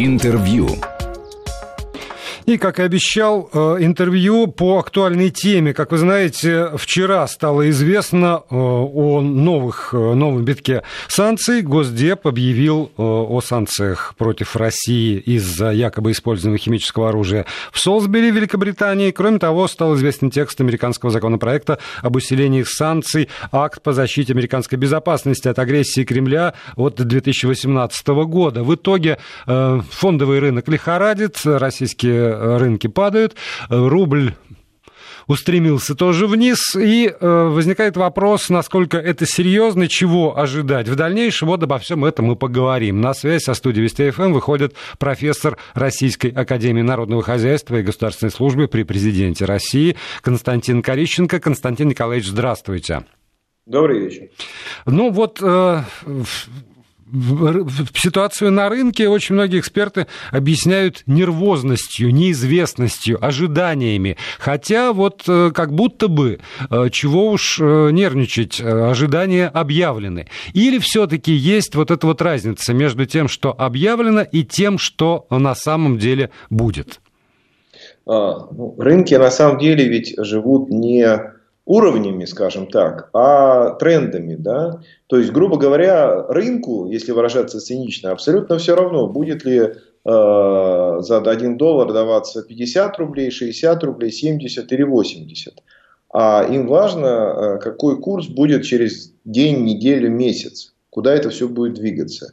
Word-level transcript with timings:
Интервью. 0.00 0.68
И, 2.48 2.56
как 2.56 2.78
и 2.78 2.82
обещал, 2.82 3.50
э, 3.52 3.76
интервью 3.80 4.46
по 4.46 4.78
актуальной 4.78 5.28
теме. 5.28 5.74
Как 5.74 5.92
вы 5.92 5.98
знаете, 5.98 6.70
вчера 6.78 7.26
стало 7.26 7.68
известно 7.68 8.42
э, 8.48 8.54
о 8.54 9.20
новых, 9.20 9.90
э, 9.92 10.14
новом 10.14 10.46
битке 10.46 10.82
санкций. 11.08 11.60
Госдеп 11.60 12.26
объявил 12.26 12.90
о 12.96 13.38
санкциях 13.44 14.14
против 14.16 14.56
России 14.56 15.18
из-за 15.18 15.72
якобы 15.72 16.12
использованного 16.12 16.56
химического 16.56 17.10
оружия 17.10 17.44
в 17.70 17.78
Солсбери, 17.80 18.30
Великобритании. 18.30 19.10
Кроме 19.10 19.38
того, 19.38 19.68
стал 19.68 19.94
известен 19.96 20.30
текст 20.30 20.58
американского 20.62 21.10
законопроекта 21.10 21.78
об 22.00 22.16
усилении 22.16 22.62
санкций, 22.62 23.28
акт 23.52 23.82
по 23.82 23.92
защите 23.92 24.32
американской 24.32 24.78
безопасности 24.78 25.48
от 25.48 25.58
агрессии 25.58 26.02
Кремля 26.02 26.54
от 26.76 26.94
2018 26.94 28.08
года. 28.08 28.64
В 28.64 28.74
итоге 28.74 29.18
фондовый 29.44 30.38
рынок 30.38 30.66
лихорадит, 30.68 31.36
российские 31.44 32.37
рынки 32.38 32.86
падают, 32.86 33.34
рубль 33.68 34.34
устремился 35.28 35.94
тоже 35.94 36.26
вниз, 36.26 36.74
и 36.74 37.08
э, 37.08 37.48
возникает 37.48 37.96
вопрос, 37.96 38.48
насколько 38.48 38.96
это 38.96 39.26
серьезно, 39.26 39.86
чего 39.86 40.36
ожидать 40.36 40.88
в 40.88 40.96
дальнейшем. 40.96 41.48
Вот 41.48 41.62
обо 41.62 41.78
всем 41.78 42.04
этом 42.04 42.26
мы 42.26 42.36
поговорим. 42.36 43.00
На 43.00 43.14
связь 43.14 43.44
со 43.44 43.54
студией 43.54 43.84
Вести 43.84 44.10
ФМ 44.10 44.32
выходит 44.32 44.74
профессор 44.98 45.58
Российской 45.74 46.30
Академии 46.30 46.82
Народного 46.82 47.22
Хозяйства 47.22 47.76
и 47.76 47.82
Государственной 47.82 48.30
Службы 48.30 48.66
при 48.66 48.82
Президенте 48.82 49.44
России 49.44 49.96
Константин 50.22 50.82
Корищенко. 50.82 51.38
Константин 51.38 51.88
Николаевич, 51.88 52.28
здравствуйте. 52.28 53.04
Добрый 53.66 54.00
вечер. 54.00 54.30
Ну 54.86 55.10
вот 55.10 55.40
э, 55.42 55.82
ситуацию 57.94 58.52
на 58.52 58.68
рынке 58.68 59.08
очень 59.08 59.34
многие 59.34 59.60
эксперты 59.60 60.06
объясняют 60.30 61.02
нервозностью, 61.06 62.12
неизвестностью, 62.12 63.24
ожиданиями. 63.24 64.16
Хотя 64.38 64.92
вот 64.92 65.24
э, 65.28 65.50
как 65.54 65.72
будто 65.72 66.08
бы, 66.08 66.40
э, 66.70 66.88
чего 66.90 67.30
уж 67.30 67.58
э, 67.60 67.90
нервничать, 67.90 68.60
ожидания 68.60 69.48
объявлены. 69.48 70.28
Или 70.52 70.78
все-таки 70.78 71.32
есть 71.32 71.74
вот 71.74 71.90
эта 71.90 72.06
вот 72.06 72.22
разница 72.22 72.72
между 72.74 73.06
тем, 73.06 73.28
что 73.28 73.54
объявлено, 73.56 74.22
и 74.22 74.44
тем, 74.44 74.78
что 74.78 75.26
на 75.30 75.54
самом 75.54 75.98
деле 75.98 76.30
будет? 76.50 77.00
А, 78.06 78.48
ну, 78.50 78.74
рынки 78.78 79.14
на 79.14 79.30
самом 79.30 79.58
деле 79.58 79.88
ведь 79.88 80.14
живут 80.18 80.70
не 80.70 81.37
уровнями, 81.68 82.24
скажем 82.24 82.66
так, 82.66 83.10
а 83.12 83.74
трендами. 83.74 84.36
Да? 84.36 84.80
То 85.06 85.18
есть, 85.18 85.30
грубо 85.32 85.58
говоря, 85.58 86.22
рынку, 86.26 86.88
если 86.90 87.12
выражаться 87.12 87.60
цинично, 87.60 88.10
абсолютно 88.10 88.56
все 88.56 88.74
равно, 88.74 89.06
будет 89.06 89.44
ли 89.44 89.58
э, 89.58 89.70
за 90.04 91.18
1 91.18 91.58
доллар 91.58 91.92
даваться 91.92 92.42
50 92.42 92.98
рублей, 92.98 93.30
60 93.30 93.84
рублей, 93.84 94.10
70 94.10 94.72
или 94.72 94.82
80. 94.82 95.62
А 96.14 96.46
им 96.50 96.66
важно, 96.68 97.06
э, 97.06 97.58
какой 97.58 98.00
курс 98.00 98.28
будет 98.28 98.64
через 98.64 99.12
день, 99.26 99.64
неделю, 99.64 100.10
месяц, 100.10 100.72
куда 100.88 101.14
это 101.14 101.28
все 101.28 101.48
будет 101.48 101.74
двигаться. 101.74 102.32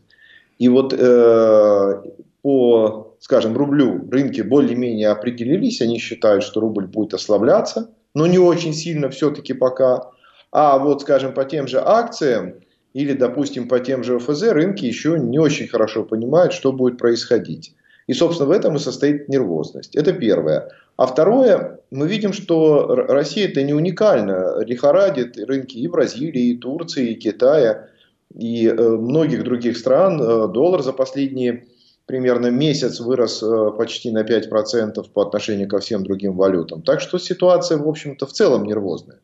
И 0.59 0.69
вот 0.69 0.93
э, 0.97 2.01
по, 2.41 3.17
скажем, 3.19 3.57
рублю 3.57 4.07
рынки 4.09 4.39
более-менее 4.39 5.09
определились, 5.09 5.81
они 5.81 5.99
считают, 5.99 6.45
что 6.45 6.61
рубль 6.61 6.87
будет 6.87 7.13
ослабляться– 7.13 7.89
но 8.15 8.25
не 8.25 8.39
очень 8.39 8.73
сильно 8.73 9.09
все-таки 9.09 9.53
пока. 9.53 10.09
А 10.51 10.79
вот, 10.79 11.01
скажем, 11.01 11.33
по 11.33 11.45
тем 11.45 11.67
же 11.67 11.79
акциям 11.79 12.55
или, 12.93 13.13
допустим, 13.13 13.67
по 13.67 13.79
тем 13.79 14.03
же 14.03 14.15
ОФЗ 14.15 14.43
рынки 14.53 14.85
еще 14.85 15.19
не 15.19 15.37
очень 15.37 15.67
хорошо 15.67 16.03
понимают, 16.03 16.53
что 16.53 16.71
будет 16.71 16.97
происходить. 16.97 17.75
И, 18.07 18.13
собственно, 18.13 18.49
в 18.49 18.51
этом 18.51 18.77
и 18.77 18.79
состоит 18.79 19.27
нервозность. 19.29 19.95
Это 19.95 20.13
первое. 20.13 20.69
А 20.95 21.07
второе, 21.07 21.81
мы 21.91 22.07
видим, 22.07 22.31
что 22.31 22.95
Россия 22.95 23.49
это 23.49 23.63
не 23.63 23.73
уникально. 23.73 24.63
Лихорадит 24.63 25.37
рынки 25.37 25.77
и 25.77 25.87
Бразилии, 25.87 26.51
и 26.51 26.57
Турции, 26.57 27.11
и 27.11 27.15
Китая, 27.15 27.89
и 28.33 28.67
э, 28.67 28.73
многих 28.73 29.43
других 29.43 29.77
стран. 29.77 30.21
Э, 30.21 30.47
доллар 30.47 30.81
за 30.81 30.93
последние 30.93 31.65
примерно 32.05 32.47
месяц 32.47 32.99
вырос 32.99 33.41
э, 33.41 33.71
почти 33.77 34.11
на 34.11 34.23
5% 34.23 35.09
по 35.11 35.21
отношению 35.23 35.67
ко 35.67 35.79
всем 35.79 36.03
другим 36.03 36.35
валютам. 36.37 36.81
Так 36.81 37.01
что 37.01 37.17
ситуация, 37.17 37.77
в 37.77 37.87
общем-то, 37.87 38.25
в 38.25 38.31
целом 38.31 38.65
нервозная. 38.65 39.19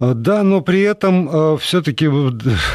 Э, 0.00 0.14
да, 0.14 0.42
но 0.42 0.62
при 0.62 0.80
этом 0.80 1.28
э, 1.30 1.58
все-таки, 1.58 2.08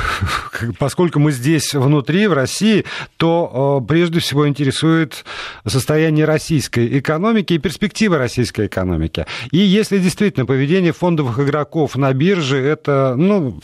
поскольку 0.79 1.19
мы 1.19 1.31
здесь 1.31 1.73
внутри, 1.73 2.27
в 2.27 2.33
России, 2.33 2.85
то 3.17 3.81
э, 3.81 3.87
прежде 3.87 4.19
всего 4.19 4.47
интересует 4.47 5.25
состояние 5.65 6.25
российской 6.25 6.99
экономики 6.99 7.53
и 7.53 7.57
перспективы 7.57 8.17
российской 8.17 8.67
экономики. 8.67 9.25
И 9.51 9.57
если 9.57 9.97
действительно 9.97 10.45
поведение 10.45 10.93
фондовых 10.93 11.39
игроков 11.39 11.95
на 11.95 12.13
бирже 12.13 12.57
это, 12.57 13.15
ну, 13.17 13.59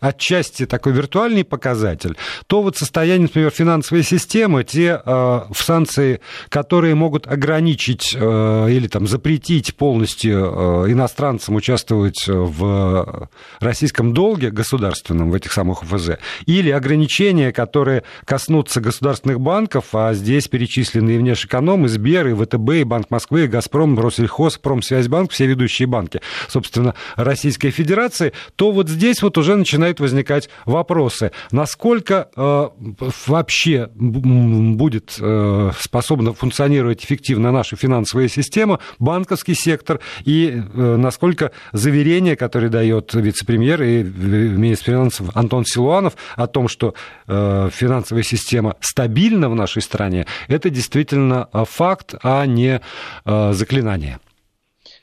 отчасти 0.00 0.66
такой 0.66 0.92
виртуальный 0.92 1.44
показатель, 1.44 2.16
то 2.46 2.62
вот 2.62 2.76
состояние, 2.76 3.22
например, 3.28 3.50
финансовой 3.50 4.02
системы, 4.02 4.64
те 4.64 5.00
в 5.04 5.54
санкции, 5.54 6.20
которые 6.48 6.94
могут 6.94 7.26
ограничить 7.26 8.14
или 8.14 8.88
там 8.88 9.06
запретить 9.06 9.76
полностью 9.76 10.90
иностранцам 10.90 11.54
участвовать 11.54 12.26
в 12.26 12.63
в 12.64 13.28
российском 13.60 14.12
долге 14.12 14.50
государственном, 14.50 15.30
в 15.30 15.34
этих 15.34 15.52
самых 15.52 15.82
ОФЗ, 15.82 16.18
или 16.46 16.70
ограничения, 16.70 17.52
которые 17.52 18.04
коснутся 18.24 18.80
государственных 18.80 19.40
банков, 19.40 19.86
а 19.94 20.14
здесь 20.14 20.48
перечислены 20.48 21.12
и 21.12 21.18
Внешэконом, 21.18 21.86
и 21.86 21.88
Сбер, 21.88 22.28
и 22.28 22.34
ВТБ, 22.34 22.70
и 22.70 22.84
Банк 22.84 23.10
Москвы, 23.10 23.44
и 23.44 23.46
Газпром, 23.46 23.98
Россельхоз, 23.98 24.58
Промсвязьбанк, 24.58 25.30
все 25.30 25.46
ведущие 25.46 25.86
банки, 25.86 26.20
собственно, 26.48 26.94
Российской 27.16 27.70
Федерации, 27.70 28.32
то 28.56 28.72
вот 28.72 28.88
здесь 28.88 29.22
вот 29.22 29.38
уже 29.38 29.56
начинают 29.56 30.00
возникать 30.00 30.48
вопросы, 30.64 31.32
насколько 31.50 32.28
э, 32.36 32.68
вообще 33.26 33.88
будет 33.94 35.16
э, 35.20 35.70
способна 35.78 36.32
функционировать 36.32 37.04
эффективно 37.04 37.52
наша 37.52 37.76
финансовая 37.76 38.28
система, 38.28 38.80
банковский 38.98 39.54
сектор, 39.54 40.00
и 40.24 40.54
э, 40.54 40.96
насколько 40.96 41.52
заверения, 41.72 42.36
которые 42.36 42.53
который 42.54 42.70
дает 42.70 43.12
вице-премьер 43.12 43.82
и 43.82 44.04
министр 44.04 44.92
финансов 44.92 45.36
Антон 45.36 45.64
Силуанов 45.64 46.16
о 46.36 46.46
том, 46.46 46.68
что 46.68 46.94
э, 47.26 47.68
финансовая 47.72 48.22
система 48.22 48.76
стабильна 48.78 49.50
в 49.50 49.56
нашей 49.56 49.82
стране, 49.82 50.24
это 50.46 50.70
действительно 50.70 51.48
э, 51.52 51.64
факт, 51.66 52.14
а 52.22 52.46
не 52.46 52.80
э, 53.24 53.52
заклинание. 53.54 54.20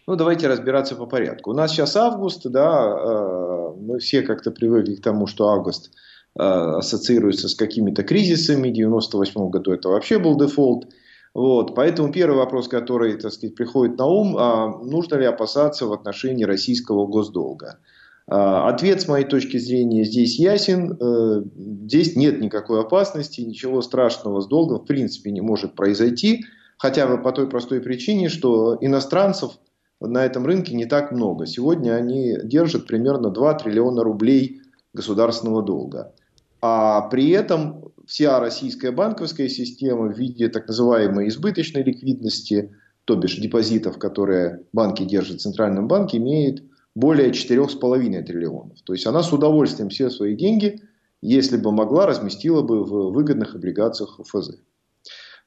Ну, 0.07 0.15
давайте 0.15 0.47
разбираться 0.47 0.95
по 0.95 1.05
порядку. 1.05 1.51
У 1.51 1.53
нас 1.53 1.71
сейчас 1.71 1.97
август, 1.97 2.49
да, 2.49 3.73
мы 3.77 3.99
все 3.99 4.21
как-то 4.21 4.51
привыкли 4.51 4.95
к 4.95 5.01
тому, 5.01 5.27
что 5.27 5.49
август 5.49 5.91
ассоциируется 6.35 7.49
с 7.49 7.55
какими-то 7.55 8.03
кризисами. 8.03 8.69
В 8.69 8.71
1998 8.71 9.49
году 9.49 9.73
это 9.73 9.89
вообще 9.89 10.19
был 10.19 10.37
дефолт. 10.37 10.85
Вот, 11.33 11.75
поэтому 11.75 12.11
первый 12.11 12.37
вопрос, 12.37 12.67
который, 12.67 13.17
так 13.17 13.31
сказать, 13.31 13.55
приходит 13.55 13.97
на 13.97 14.05
ум, 14.05 14.35
а 14.37 14.67
нужно 14.83 15.15
ли 15.15 15.25
опасаться 15.25 15.85
в 15.85 15.93
отношении 15.93 16.43
российского 16.43 17.07
госдолга? 17.07 17.79
А, 18.27 18.67
ответ, 18.69 19.01
с 19.01 19.07
моей 19.07 19.25
точки 19.25 19.57
зрения, 19.57 20.03
здесь 20.03 20.39
ясен. 20.39 20.97
Э, 20.99 21.43
здесь 21.85 22.15
нет 22.15 22.41
никакой 22.41 22.81
опасности, 22.81 23.41
ничего 23.41 23.81
страшного 23.81 24.41
с 24.41 24.47
долгом 24.47 24.79
в 24.79 24.85
принципе 24.85 25.31
не 25.31 25.41
может 25.41 25.75
произойти, 25.75 26.45
хотя 26.77 27.07
бы 27.07 27.21
по 27.21 27.31
той 27.31 27.47
простой 27.49 27.81
причине, 27.81 28.29
что 28.29 28.77
иностранцев 28.81 29.51
на 29.99 30.25
этом 30.25 30.45
рынке 30.45 30.75
не 30.75 30.85
так 30.85 31.11
много. 31.11 31.45
Сегодня 31.45 31.93
они 31.93 32.37
держат 32.43 32.87
примерно 32.87 33.29
2 33.29 33.53
триллиона 33.55 34.03
рублей 34.03 34.61
государственного 34.93 35.61
долга. 35.61 36.13
А 36.61 37.01
при 37.09 37.29
этом 37.29 37.91
вся 38.05 38.39
российская 38.39 38.91
банковская 38.91 39.49
система 39.49 40.07
в 40.07 40.17
виде 40.17 40.47
так 40.49 40.67
называемой 40.67 41.27
избыточной 41.27 41.83
ликвидности, 41.83 42.75
то 43.05 43.15
бишь 43.15 43.37
депозитов, 43.37 43.97
которые 43.97 44.63
банки 44.71 45.03
держат 45.03 45.37
в 45.37 45.41
Центральном 45.41 45.87
банке, 45.87 46.17
имеет 46.17 46.63
более 46.93 47.31
4,5 47.31 48.23
триллионов. 48.23 48.81
То 48.83 48.93
есть 48.93 49.07
она 49.07 49.23
с 49.23 49.31
удовольствием 49.31 49.89
все 49.89 50.09
свои 50.09 50.35
деньги, 50.35 50.81
если 51.21 51.57
бы 51.57 51.71
могла, 51.71 52.05
разместила 52.05 52.61
бы 52.61 52.83
в 52.83 53.11
выгодных 53.11 53.55
облигациях 53.55 54.19
ФЗ. 54.23 54.57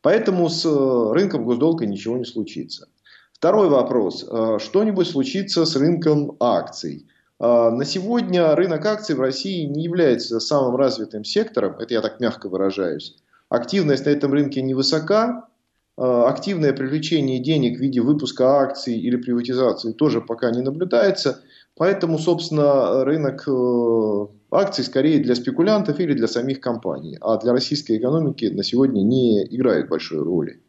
Поэтому 0.03 0.49
с 0.49 0.65
э, 0.67 1.13
рынком 1.13 1.45
госдолга 1.45 1.87
ничего 1.87 2.17
не 2.17 2.25
случится. 2.25 2.89
Второй 3.33 3.69
вопрос. 3.69 4.27
Э, 4.29 4.59
что-нибудь 4.61 5.07
случится 5.07 5.65
с 5.65 5.77
рынком 5.77 6.37
акций? 6.41 7.07
А, 7.39 7.71
на 7.71 7.85
сегодня 7.85 8.55
рынок 8.55 8.85
акций 8.87 9.15
в 9.15 9.21
России 9.21 9.65
не 9.65 9.85
является 9.85 10.41
самым 10.41 10.77
развитым 10.77 11.25
сектором, 11.25 11.77
это 11.79 11.95
я 11.95 12.01
так 12.01 12.21
мягко 12.21 12.49
выражаюсь. 12.49 13.17
Активность 13.49 14.07
на 14.07 14.11
этом 14.11 14.33
рынке 14.33 14.63
невысока, 14.63 15.49
а, 15.97 16.29
активное 16.29 16.73
привлечение 16.73 17.39
денег 17.41 17.79
в 17.79 17.81
виде 17.81 18.01
выпуска 18.01 18.61
акций 18.61 18.97
или 18.97 19.17
приватизации 19.17 19.93
тоже 19.93 20.21
пока 20.21 20.51
не 20.51 20.63
наблюдается. 20.63 21.41
Поэтому, 21.77 22.19
собственно, 22.19 23.05
рынок 23.05 23.49
э, 23.49 24.27
акции 24.53 24.83
скорее 24.83 25.19
для 25.19 25.35
спекулянтов 25.35 25.99
или 25.99 26.15
для 26.15 26.29
самих 26.29 26.61
компаний, 26.61 27.19
а 27.21 27.37
для 27.39 27.53
российской 27.53 27.99
экономики 27.99 28.45
на 28.45 28.63
сегодня 28.63 29.03
не 29.03 29.45
играют 29.45 29.89
большой 29.89 30.23
роли. 30.23 30.63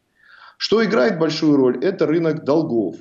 Что 0.58 0.84
играет 0.84 1.20
большую 1.20 1.56
роль? 1.56 1.78
Это 1.84 2.06
рынок 2.06 2.44
долгов. 2.44 2.96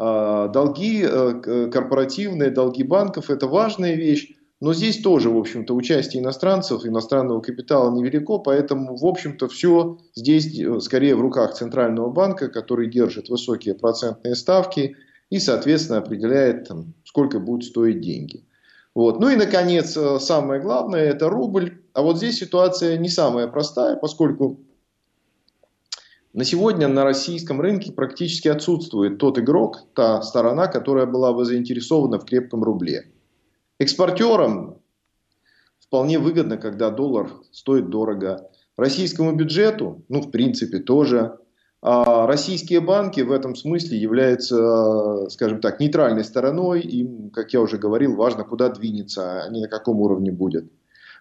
А, 0.00 0.46
долги 0.46 1.02
э, 1.02 1.70
корпоративные, 1.72 2.50
долги 2.50 2.84
банков– 2.84 3.30
это 3.30 3.48
важная 3.48 3.96
вещь. 3.96 4.32
Но 4.60 4.72
здесь 4.72 5.00
тоже, 5.02 5.28
в 5.28 5.36
общем-то, 5.36 5.74
участие 5.74 6.22
иностранцев, 6.22 6.86
иностранного 6.86 7.40
капитала 7.40 7.92
невелико, 7.92 8.38
поэтому, 8.38 8.96
в 8.96 9.04
общем-то, 9.04 9.48
все 9.48 9.98
здесь 10.14 10.56
э, 10.56 10.78
скорее 10.80 11.16
в 11.16 11.20
руках 11.20 11.54
Центрального 11.54 12.10
банка, 12.10 12.48
который 12.48 12.88
держит 12.88 13.28
высокие 13.28 13.74
процентные 13.74 14.36
ставки 14.36 14.96
и, 15.30 15.40
соответственно, 15.40 15.98
определяет, 15.98 16.68
там, 16.68 16.94
сколько 17.04 17.40
будут 17.40 17.64
стоить 17.64 18.00
деньги. 18.00 18.44
Вот. 18.94 19.18
Ну 19.18 19.30
и, 19.30 19.36
наконец, 19.36 19.96
э, 19.96 20.20
самое 20.20 20.60
главное– 20.60 21.02
это 21.10 21.28
рубль. 21.28 21.82
А 21.92 22.02
вот 22.02 22.18
здесь 22.18 22.38
ситуация 22.38 22.98
не 22.98 23.08
самая 23.08 23.48
простая, 23.48 23.96
поскольку 23.96 24.60
на 26.34 26.44
сегодня 26.44 26.88
на 26.88 27.04
российском 27.04 27.60
рынке 27.60 27.92
практически 27.92 28.48
отсутствует 28.48 29.18
тот 29.18 29.38
игрок, 29.38 29.84
та 29.94 30.22
сторона, 30.22 30.66
которая 30.66 31.06
была 31.06 31.32
бы 31.32 31.44
заинтересована 31.44 32.18
в 32.18 32.24
крепком 32.24 32.62
рубле. 32.62 33.10
Экспортерам 33.78 34.78
вполне 35.80 36.18
выгодно, 36.18 36.58
когда 36.58 36.90
доллар 36.90 37.30
стоит 37.50 37.88
дорого. 37.88 38.50
Российскому 38.76 39.32
бюджету, 39.34 40.04
ну, 40.08 40.20
в 40.20 40.30
принципе, 40.30 40.78
тоже. 40.78 41.38
А 41.80 42.26
российские 42.26 42.80
банки 42.80 43.20
в 43.20 43.32
этом 43.32 43.54
смысле 43.54 43.98
являются, 43.98 45.28
скажем 45.30 45.60
так, 45.60 45.80
нейтральной 45.80 46.24
стороной. 46.24 46.82
Им, 46.82 47.30
как 47.30 47.52
я 47.52 47.60
уже 47.60 47.78
говорил, 47.78 48.16
важно, 48.16 48.44
куда 48.44 48.68
двинется, 48.68 49.44
а 49.44 49.48
не 49.48 49.60
на 49.60 49.68
каком 49.68 50.00
уровне 50.00 50.30
будет. 50.30 50.70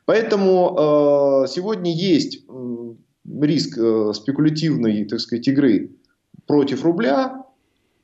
Поэтому 0.06 1.44
э, 1.44 1.48
сегодня 1.48 1.94
есть 1.94 2.46
риск 3.28 3.78
э, 3.78 4.12
спекулятивной, 4.14 5.06
так 5.06 5.20
сказать, 5.20 5.48
игры 5.48 5.92
против 6.46 6.84
рубля. 6.84 7.44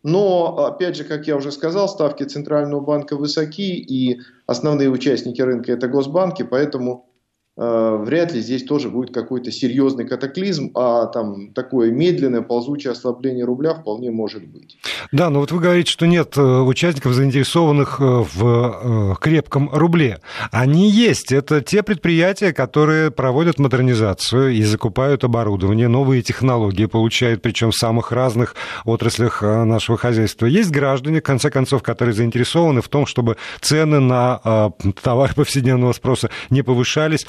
Но, 0.03 0.65
опять 0.65 0.97
же, 0.97 1.05
как 1.05 1.27
я 1.27 1.37
уже 1.37 1.51
сказал, 1.51 1.87
ставки 1.87 2.23
Центрального 2.23 2.81
банка 2.81 3.15
высоки, 3.15 3.75
и 3.75 4.19
основные 4.45 4.89
участники 4.89 5.41
рынка 5.41 5.71
это 5.71 5.87
госбанки, 5.87 6.43
поэтому 6.43 7.09
вряд 7.55 8.33
ли 8.33 8.41
здесь 8.41 8.63
тоже 8.63 8.89
будет 8.89 9.13
какой-то 9.13 9.51
серьезный 9.51 10.07
катаклизм, 10.07 10.71
а 10.75 11.05
там 11.05 11.53
такое 11.53 11.91
медленное 11.91 12.41
ползучее 12.41 12.91
ослабление 12.91 13.45
рубля 13.45 13.75
вполне 13.75 14.09
может 14.09 14.47
быть. 14.47 14.77
Да, 15.11 15.29
но 15.29 15.39
вот 15.39 15.51
вы 15.51 15.59
говорите, 15.59 15.91
что 15.91 16.07
нет 16.07 16.35
э, 16.35 16.41
участников, 16.41 17.13
заинтересованных 17.13 17.99
э, 17.99 18.23
в 18.33 19.17
крепком 19.21 19.69
рубле. 19.71 20.19
Они 20.51 20.89
есть. 20.89 21.31
Это 21.31 21.61
те 21.61 21.83
предприятия, 21.83 22.53
которые 22.53 23.11
проводят 23.11 23.59
модернизацию 23.59 24.53
и 24.53 24.63
закупают 24.63 25.23
оборудование, 25.23 25.87
новые 25.87 26.23
технологии 26.23 26.85
получают, 26.87 27.41
причем 27.43 27.69
в 27.69 27.75
самых 27.75 28.11
разных 28.11 28.55
отраслях 28.85 29.41
нашего 29.43 29.97
хозяйства. 29.97 30.47
Есть 30.47 30.71
граждане, 30.71 31.19
в 31.19 31.23
конце 31.23 31.51
концов, 31.51 31.83
которые 31.83 32.15
заинтересованы 32.15 32.81
в 32.81 32.89
том, 32.89 33.05
чтобы 33.05 33.37
цены 33.61 33.99
на 33.99 34.71
товары 35.01 35.33
повседневного 35.35 35.93
спроса 35.93 36.29
не 36.49 36.63
повышались, 36.63 37.27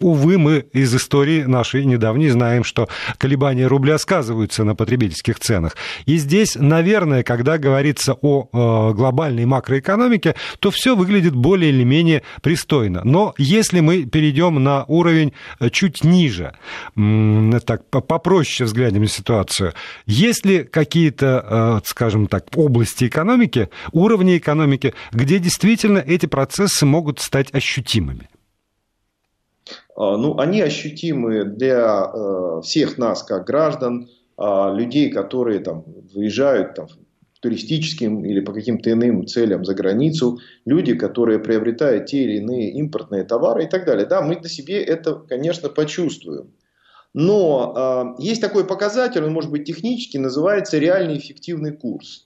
увы, 0.00 0.38
мы 0.38 0.66
из 0.72 0.94
истории 0.94 1.42
нашей 1.42 1.84
недавней 1.84 2.28
знаем, 2.28 2.64
что 2.64 2.88
колебания 3.18 3.66
рубля 3.66 3.98
сказываются 3.98 4.64
на 4.64 4.74
потребительских 4.74 5.38
ценах. 5.38 5.76
И 6.04 6.16
здесь, 6.16 6.56
наверное, 6.56 7.22
когда 7.22 7.58
говорится 7.58 8.14
о 8.14 8.48
э, 8.52 8.94
глобальной 8.94 9.44
макроэкономике, 9.44 10.34
то 10.58 10.70
все 10.70 10.96
выглядит 10.96 11.34
более 11.34 11.70
или 11.70 11.84
менее 11.84 12.22
пристойно. 12.42 13.02
Но 13.04 13.34
если 13.38 13.80
мы 13.80 14.04
перейдем 14.04 14.62
на 14.62 14.84
уровень 14.84 15.32
э, 15.60 15.70
чуть 15.70 16.04
ниже, 16.04 16.52
так 16.94 17.88
попроще 17.90 18.66
взглянем 18.66 19.02
на 19.02 19.08
ситуацию, 19.08 19.72
есть 20.06 20.44
ли 20.46 20.64
какие-то, 20.64 21.80
э, 21.84 21.86
скажем 21.86 22.26
так, 22.26 22.46
области 22.56 23.06
экономики, 23.06 23.68
уровни 23.92 24.38
экономики, 24.38 24.94
где 25.12 25.38
действительно 25.38 25.98
эти 25.98 26.26
процессы 26.26 26.86
могут 26.86 27.20
стать 27.20 27.52
ощутимыми? 27.54 28.28
А, 29.96 30.16
ну, 30.16 30.38
они 30.38 30.60
ощутимы 30.60 31.44
для 31.44 32.10
э, 32.12 32.60
всех 32.62 32.98
нас, 32.98 33.22
как 33.22 33.46
граждан, 33.46 34.08
а, 34.36 34.72
людей, 34.72 35.10
которые 35.10 35.60
там, 35.60 35.84
выезжают 36.14 36.74
там, 36.74 36.88
туристическим 37.40 38.24
или 38.24 38.40
по 38.40 38.52
каким-то 38.52 38.90
иным 38.90 39.26
целям 39.26 39.64
за 39.64 39.74
границу, 39.74 40.38
люди, 40.64 40.94
которые 40.94 41.38
приобретают 41.38 42.06
те 42.06 42.24
или 42.24 42.38
иные 42.38 42.72
импортные 42.72 43.24
товары 43.24 43.64
и 43.64 43.68
так 43.68 43.86
далее. 43.86 44.06
Да, 44.06 44.20
мы 44.20 44.36
на 44.36 44.48
себе 44.48 44.82
это, 44.82 45.14
конечно, 45.14 45.68
почувствуем. 45.68 46.52
Но 47.14 48.16
э, 48.18 48.22
есть 48.22 48.42
такой 48.42 48.66
показатель, 48.66 49.24
он 49.24 49.32
может 49.32 49.50
быть 49.50 49.64
технический, 49.64 50.18
называется 50.18 50.78
реальный 50.78 51.16
эффективный 51.16 51.72
курс. 51.72 52.25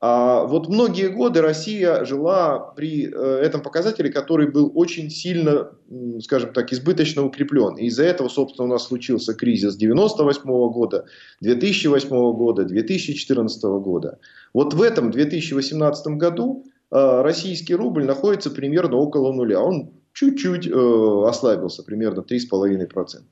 А 0.00 0.44
вот 0.44 0.68
многие 0.68 1.08
годы 1.08 1.40
Россия 1.40 2.04
жила 2.04 2.58
при 2.76 3.10
э, 3.12 3.40
этом 3.42 3.62
показателе, 3.62 4.10
который 4.10 4.48
был 4.48 4.70
очень 4.76 5.10
сильно, 5.10 5.72
скажем 6.20 6.52
так, 6.52 6.72
избыточно 6.72 7.24
укреплен. 7.24 7.76
И 7.76 7.86
из-за 7.86 8.04
этого, 8.04 8.28
собственно, 8.28 8.66
у 8.66 8.70
нас 8.70 8.86
случился 8.86 9.34
кризис 9.34 9.74
98 9.76 10.44
года, 10.70 11.06
2008 11.40 12.08
года, 12.10 12.64
2014 12.64 13.62
года. 13.64 14.18
Вот 14.54 14.72
в 14.72 14.82
этом 14.82 15.10
2018 15.10 16.06
году 16.16 16.64
э, 16.92 17.22
российский 17.22 17.74
рубль 17.74 18.04
находится 18.04 18.50
примерно 18.50 18.98
около 18.98 19.32
нуля. 19.32 19.60
Он 19.60 19.90
чуть-чуть 20.12 20.68
э, 20.68 21.22
ослабился, 21.26 21.82
примерно 21.82 22.20
3,5% 22.20 23.22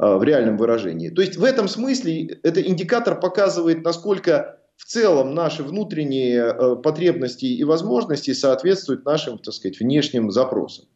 в 0.00 0.22
реальном 0.22 0.56
выражении. 0.58 1.08
То 1.08 1.22
есть 1.22 1.36
в 1.36 1.42
этом 1.42 1.66
смысле 1.66 2.38
этот 2.44 2.64
индикатор 2.64 3.18
показывает, 3.18 3.82
насколько 3.82 4.58
в 4.78 4.84
целом 4.84 5.34
наши 5.34 5.62
внутренние 5.64 6.40
э, 6.40 6.76
потребности 6.76 7.44
и 7.44 7.64
возможности 7.64 8.32
соответствуют 8.32 9.04
нашим, 9.04 9.38
так 9.38 9.52
сказать, 9.52 9.80
внешним 9.80 10.30
запросам. 10.30 10.86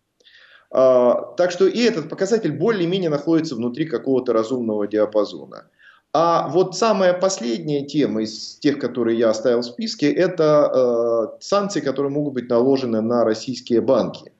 А, 0.70 1.34
так 1.36 1.50
что 1.50 1.66
и 1.66 1.80
этот 1.82 2.08
показатель 2.08 2.52
более-менее 2.52 3.10
находится 3.10 3.56
внутри 3.56 3.84
какого-то 3.84 4.32
разумного 4.32 4.86
диапазона. 4.86 5.66
А 6.14 6.48
вот 6.48 6.76
самая 6.76 7.12
последняя 7.12 7.84
тема 7.84 8.22
из 8.22 8.56
тех, 8.58 8.78
которые 8.78 9.18
я 9.18 9.30
оставил 9.30 9.60
в 9.60 9.66
списке, 9.66 10.12
это 10.12 11.34
э, 11.34 11.40
санкции, 11.40 11.80
которые 11.80 12.12
могут 12.12 12.34
быть 12.34 12.48
наложены 12.48 13.00
на 13.00 13.24
российские 13.24 13.80
банки. 13.80 14.32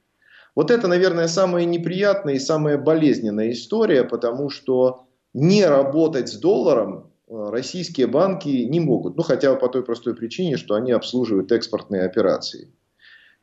Вот 0.55 0.71
это, 0.71 0.87
наверное, 0.87 1.27
самая 1.27 1.65
неприятная 1.65 2.35
и 2.35 2.39
самая 2.39 2.79
болезненная 2.79 3.51
история, 3.51 4.05
потому 4.05 4.51
что 4.51 5.07
не 5.35 5.67
работать 5.67 6.29
с 6.29 6.37
долларом 6.37 7.12
российские 7.33 8.07
банки 8.07 8.49
не 8.49 8.81
могут. 8.81 9.17
Ну, 9.17 9.23
хотя 9.23 9.53
бы 9.53 9.59
по 9.59 9.69
той 9.69 9.83
простой 9.83 10.15
причине, 10.15 10.57
что 10.57 10.75
они 10.75 10.93
обслуживают 10.93 11.53
экспортные 11.53 12.05
операции. 12.05 12.73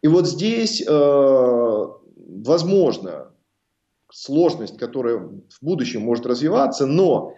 И 0.01 0.07
вот 0.07 0.27
здесь, 0.27 0.83
э, 0.87 1.87
возможно, 2.15 3.31
сложность, 4.11 4.77
которая 4.77 5.17
в 5.17 5.57
будущем 5.61 6.01
может 6.01 6.25
развиваться, 6.25 6.85
но, 6.85 7.33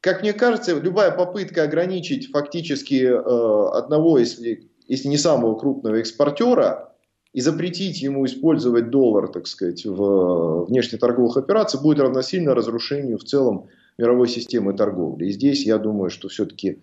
как 0.00 0.22
мне 0.22 0.32
кажется, 0.32 0.78
любая 0.78 1.10
попытка 1.10 1.64
ограничить 1.64 2.30
фактически 2.30 3.04
э, 3.04 3.78
одного, 3.78 4.18
если, 4.18 4.70
если 4.86 5.08
не 5.08 5.18
самого 5.18 5.58
крупного 5.58 5.96
экспортера, 5.96 6.94
и 7.34 7.40
запретить 7.40 8.00
ему 8.00 8.24
использовать 8.24 8.90
доллар, 8.90 9.28
так 9.28 9.46
сказать, 9.46 9.84
в 9.84 10.64
внешнеторговых 10.64 11.36
операциях, 11.36 11.82
будет 11.82 12.00
равносильно 12.00 12.54
разрушению 12.54 13.18
в 13.18 13.24
целом 13.24 13.68
мировой 13.98 14.28
системы 14.28 14.74
торговли. 14.74 15.26
И 15.26 15.32
здесь 15.32 15.66
я 15.66 15.78
думаю, 15.78 16.10
что 16.10 16.28
все-таки 16.28 16.80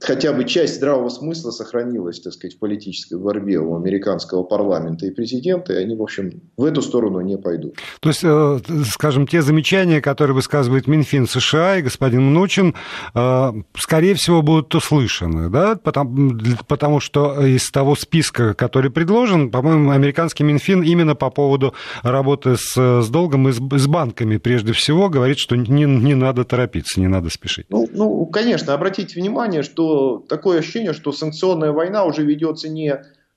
хотя 0.00 0.32
бы 0.32 0.44
часть 0.44 0.76
здравого 0.76 1.08
смысла 1.08 1.50
сохранилась, 1.50 2.20
так 2.20 2.32
сказать, 2.34 2.56
в 2.56 2.58
политической 2.58 3.18
борьбе 3.18 3.58
у 3.58 3.76
американского 3.76 4.42
парламента 4.42 5.06
и 5.06 5.10
президента, 5.10 5.72
и 5.72 5.76
они, 5.76 5.96
в 5.96 6.02
общем, 6.02 6.42
в 6.56 6.64
эту 6.64 6.82
сторону 6.82 7.20
не 7.20 7.38
пойдут. 7.38 7.76
То 8.00 8.10
есть, 8.10 8.20
э, 8.22 8.58
скажем, 8.90 9.26
те 9.26 9.40
замечания, 9.42 10.00
которые 10.00 10.34
высказывает 10.34 10.86
Минфин 10.86 11.26
США 11.26 11.78
и 11.78 11.82
господин 11.82 12.22
Мнучин, 12.22 12.74
э, 13.14 13.52
скорее 13.76 14.14
всего, 14.14 14.42
будут 14.42 14.74
услышаны, 14.74 15.48
да, 15.48 15.76
потому, 15.76 16.38
потому 16.68 17.00
что 17.00 17.46
из 17.46 17.70
того 17.70 17.96
списка, 17.96 18.54
который 18.54 18.90
предложен, 18.90 19.50
по-моему, 19.50 19.90
американский 19.90 20.44
Минфин 20.44 20.82
именно 20.82 21.14
по 21.14 21.30
поводу 21.30 21.74
работы 22.02 22.56
с, 22.56 22.76
с 22.76 23.08
долгом 23.08 23.48
и 23.48 23.52
с, 23.52 23.56
с 23.56 23.86
банками, 23.86 24.36
прежде 24.36 24.72
всего, 24.72 25.08
говорит, 25.08 25.38
что 25.38 25.56
не, 25.56 25.84
не 25.84 26.14
надо 26.14 26.44
торопиться, 26.44 27.00
не 27.00 27.08
надо 27.08 27.30
спешить. 27.30 27.66
Ну, 27.70 27.88
ну, 27.92 28.26
конечно, 28.26 28.74
обратите 28.74 29.18
внимание, 29.18 29.53
понимание, 29.54 29.62
что 29.62 30.24
такое 30.28 30.58
ощущение, 30.58 30.92
что 30.92 31.12
санкционная 31.12 31.72
война 31.72 32.04
уже 32.04 32.24
ведется 32.24 32.68
не 32.68 32.92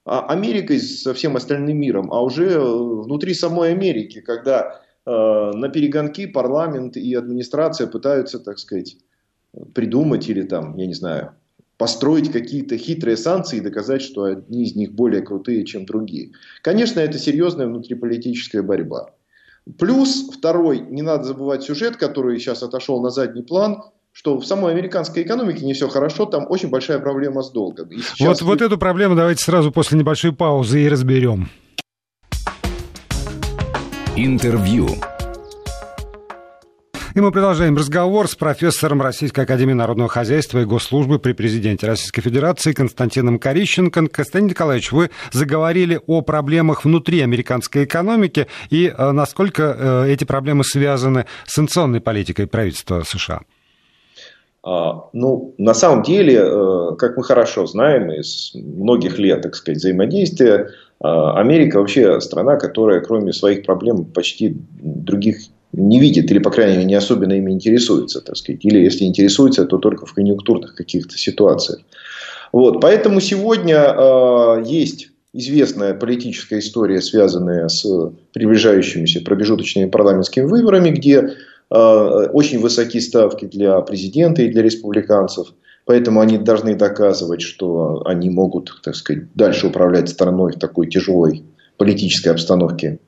а, 0.05 0.25
Америкой 0.27 0.79
со 0.79 1.13
всем 1.13 1.35
остальным 1.35 1.77
миром, 1.77 2.11
а 2.11 2.21
уже 2.21 2.51
э, 2.51 2.59
внутри 2.59 3.33
самой 3.33 3.73
Америки, 3.73 4.21
когда 4.21 4.81
э, 5.05 5.11
на 5.11 5.69
перегонки 5.69 6.27
парламент 6.27 6.97
и 6.97 7.13
администрация 7.13 7.87
пытаются, 7.87 8.39
так 8.39 8.57
сказать, 8.59 8.97
придумать 9.73 10.29
или 10.29 10.43
там, 10.43 10.77
я 10.77 10.87
не 10.87 10.93
знаю, 10.93 11.31
построить 11.77 12.31
какие-то 12.31 12.77
хитрые 12.77 13.17
санкции 13.17 13.57
и 13.57 13.61
доказать, 13.61 14.01
что 14.01 14.23
одни 14.23 14.63
из 14.63 14.75
них 14.75 14.91
более 14.91 15.21
крутые, 15.21 15.65
чем 15.65 15.85
другие. 15.85 16.31
Конечно, 16.63 16.99
это 17.01 17.19
серьезная 17.19 17.67
внутриполитическая 17.67 18.63
борьба. 18.63 19.09
Плюс 19.77 20.29
второй, 20.31 20.79
не 20.79 21.01
надо 21.01 21.23
забывать 21.25 21.63
сюжет, 21.63 21.97
который 21.97 22.39
сейчас 22.39 22.63
отошел 22.63 23.01
на 23.01 23.09
задний 23.09 23.43
план, 23.43 23.83
что 24.17 24.39
в 24.39 24.47
самой 24.47 24.73
американской 24.73 25.21
экономике 25.21 25.63
не 25.63 25.75
все 25.75 25.87
хорошо, 25.87 26.25
там 26.25 26.47
очень 26.49 26.69
большая 26.69 26.97
проблема 26.97 27.43
с 27.43 27.51
долгом. 27.51 27.87
вот, 28.19 28.41
вот 28.41 28.61
эту 28.63 28.79
проблему 28.79 29.15
давайте 29.15 29.43
сразу 29.43 29.71
после 29.71 29.99
небольшой 29.99 30.33
паузы 30.33 30.81
и 30.81 30.89
разберем. 30.89 31.51
Интервью. 34.15 34.89
И 37.13 37.19
мы 37.19 37.31
продолжаем 37.31 37.77
разговор 37.77 38.27
с 38.27 38.33
профессором 38.35 39.03
Российской 39.03 39.41
Академии 39.41 39.73
Народного 39.73 40.09
Хозяйства 40.09 40.61
и 40.61 40.65
Госслужбы 40.65 41.19
при 41.19 41.33
президенте 41.33 41.85
Российской 41.85 42.21
Федерации 42.21 42.73
Константином 42.73 43.37
Корищенко. 43.37 44.07
Константин 44.07 44.49
Николаевич, 44.49 44.91
вы 44.91 45.11
заговорили 45.31 46.01
о 46.07 46.21
проблемах 46.21 46.85
внутри 46.85 47.21
американской 47.21 47.83
экономики 47.83 48.47
и 48.71 48.87
э, 48.87 49.11
насколько 49.11 49.75
э, 49.77 50.11
эти 50.11 50.23
проблемы 50.23 50.63
связаны 50.63 51.27
с 51.45 51.53
санкционной 51.53 52.01
политикой 52.01 52.47
правительства 52.47 53.03
США. 53.03 53.41
А, 54.69 55.09
ну, 55.13 55.53
на 55.57 55.73
самом 55.73 56.03
деле, 56.03 56.41
э, 56.43 56.95
как 56.97 57.15
мы 57.15 57.23
хорошо 57.23 57.65
знаем 57.67 58.11
из 58.11 58.51
многих 58.53 59.17
лет, 59.17 59.41
так 59.41 59.55
сказать, 59.55 59.79
взаимодействия, 59.79 60.71
Америка 60.99 61.77
вообще 61.77 62.19
страна, 62.19 62.55
которая 62.55 63.01
кроме 63.01 63.31
своих 63.31 63.63
проблем 63.63 64.05
почти 64.05 64.57
других 64.81 65.37
не 65.71 65.99
видит 65.99 66.31
или, 66.31 66.39
по 66.39 66.49
крайней 66.49 66.77
мере, 66.77 66.85
не 66.85 66.95
особенно 66.95 67.33
ими 67.33 67.51
интересуется, 67.51 68.19
так 68.19 68.35
сказать. 68.35 68.65
Или 68.65 68.79
если 68.79 69.05
интересуется, 69.05 69.65
то 69.65 69.77
только 69.77 70.05
в 70.05 70.13
конъюнктурных 70.13 70.75
каких-то 70.75 71.17
ситуациях. 71.17 71.79
Вот. 72.51 72.81
Поэтому 72.81 73.21
сегодня 73.21 73.75
э, 73.75 74.63
есть 74.65 75.09
известная 75.33 75.93
политическая 75.93 76.59
история, 76.59 76.99
связанная 77.01 77.67
с 77.67 77.85
приближающимися 78.33 79.21
промежуточными 79.21 79.89
парламентскими 79.89 80.45
выборами, 80.45 80.89
где 80.89 81.35
очень 81.69 82.59
высокие 82.59 83.01
ставки 83.01 83.45
для 83.45 83.81
президента 83.81 84.41
и 84.41 84.49
для 84.49 84.61
республиканцев. 84.61 85.47
Поэтому 85.87 86.19
они 86.19 86.37
должны 86.37 86.75
доказывать, 86.75 87.41
что 87.41 88.03
они 88.05 88.29
могут, 88.29 88.81
так 88.83 88.93
сказать, 88.95 89.33
дальше 89.33 89.67
управлять 89.67 90.09
страной 90.09 90.51
в 90.51 90.59
такой 90.59 90.87
тяжелой 90.87 91.45
политической 91.77 92.27
обстановке, 92.27 92.99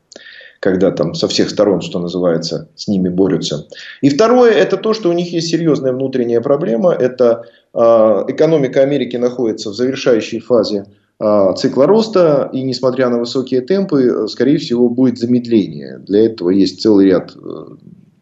когда 0.62 0.90
там 0.92 1.14
со 1.14 1.28
всех 1.28 1.50
сторон, 1.50 1.82
что 1.82 2.00
называется, 2.00 2.70
с 2.76 2.88
ними 2.88 3.10
борются. 3.10 3.68
И 4.02 4.10
второе, 4.10 4.52
это 4.52 4.78
то, 4.78 4.94
что 4.94 5.10
у 5.10 5.14
них 5.14 5.34
есть 5.34 5.50
серьезная 5.50 5.92
внутренняя 5.92 6.40
проблема. 6.40 6.94
Это 6.94 7.44
э, 7.74 7.78
экономика 7.80 8.82
Америки 8.82 9.18
находится 9.18 9.72
в 9.72 9.74
завершающей 9.74 10.40
фазе 10.40 10.86
э, 11.20 11.54
цикла 11.58 11.86
роста, 11.86 12.50
и 12.54 12.62
несмотря 12.62 13.10
на 13.10 13.20
высокие 13.20 13.60
темпы, 13.60 14.28
скорее 14.30 14.58
всего, 14.58 14.88
будет 14.88 15.18
замедление. 15.18 15.98
Для 16.00 16.26
этого 16.26 16.50
есть 16.50 16.82
целый 16.82 17.08
ряд 17.08 17.36
э, 17.36 17.66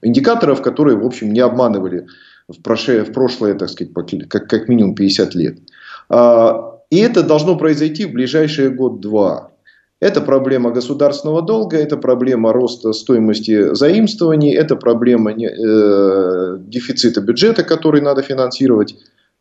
индикаторов, 0.02 0.62
которые, 0.62 0.98
в 0.98 1.06
общем, 1.06 1.34
не 1.34 1.40
обманывали 1.40 2.08
в 2.48 2.62
прошлое, 2.62 3.04
в 3.04 3.12
прошлое 3.12 3.56
так 3.56 3.70
сказать, 3.70 3.94
как, 4.30 4.50
как 4.50 4.68
минимум 4.68 4.96
50 4.96 5.36
лет. 5.36 5.58
И 6.90 6.98
это 6.98 7.24
должно 7.24 7.58
произойти 7.58 8.06
в 8.06 8.14
ближайшие 8.14 8.70
год-два. 8.70 9.52
Это 10.00 10.22
проблема 10.22 10.70
государственного 10.72 11.42
долга, 11.42 11.78
это 11.78 11.98
проблема 11.98 12.54
роста 12.54 12.94
стоимости 12.94 13.74
заимствований, 13.74 14.54
это 14.54 14.76
проблема 14.76 15.32
э, 15.32 16.58
дефицита 16.60 17.20
бюджета, 17.20 17.64
который 17.64 18.02
надо 18.02 18.22
финансировать 18.22 18.96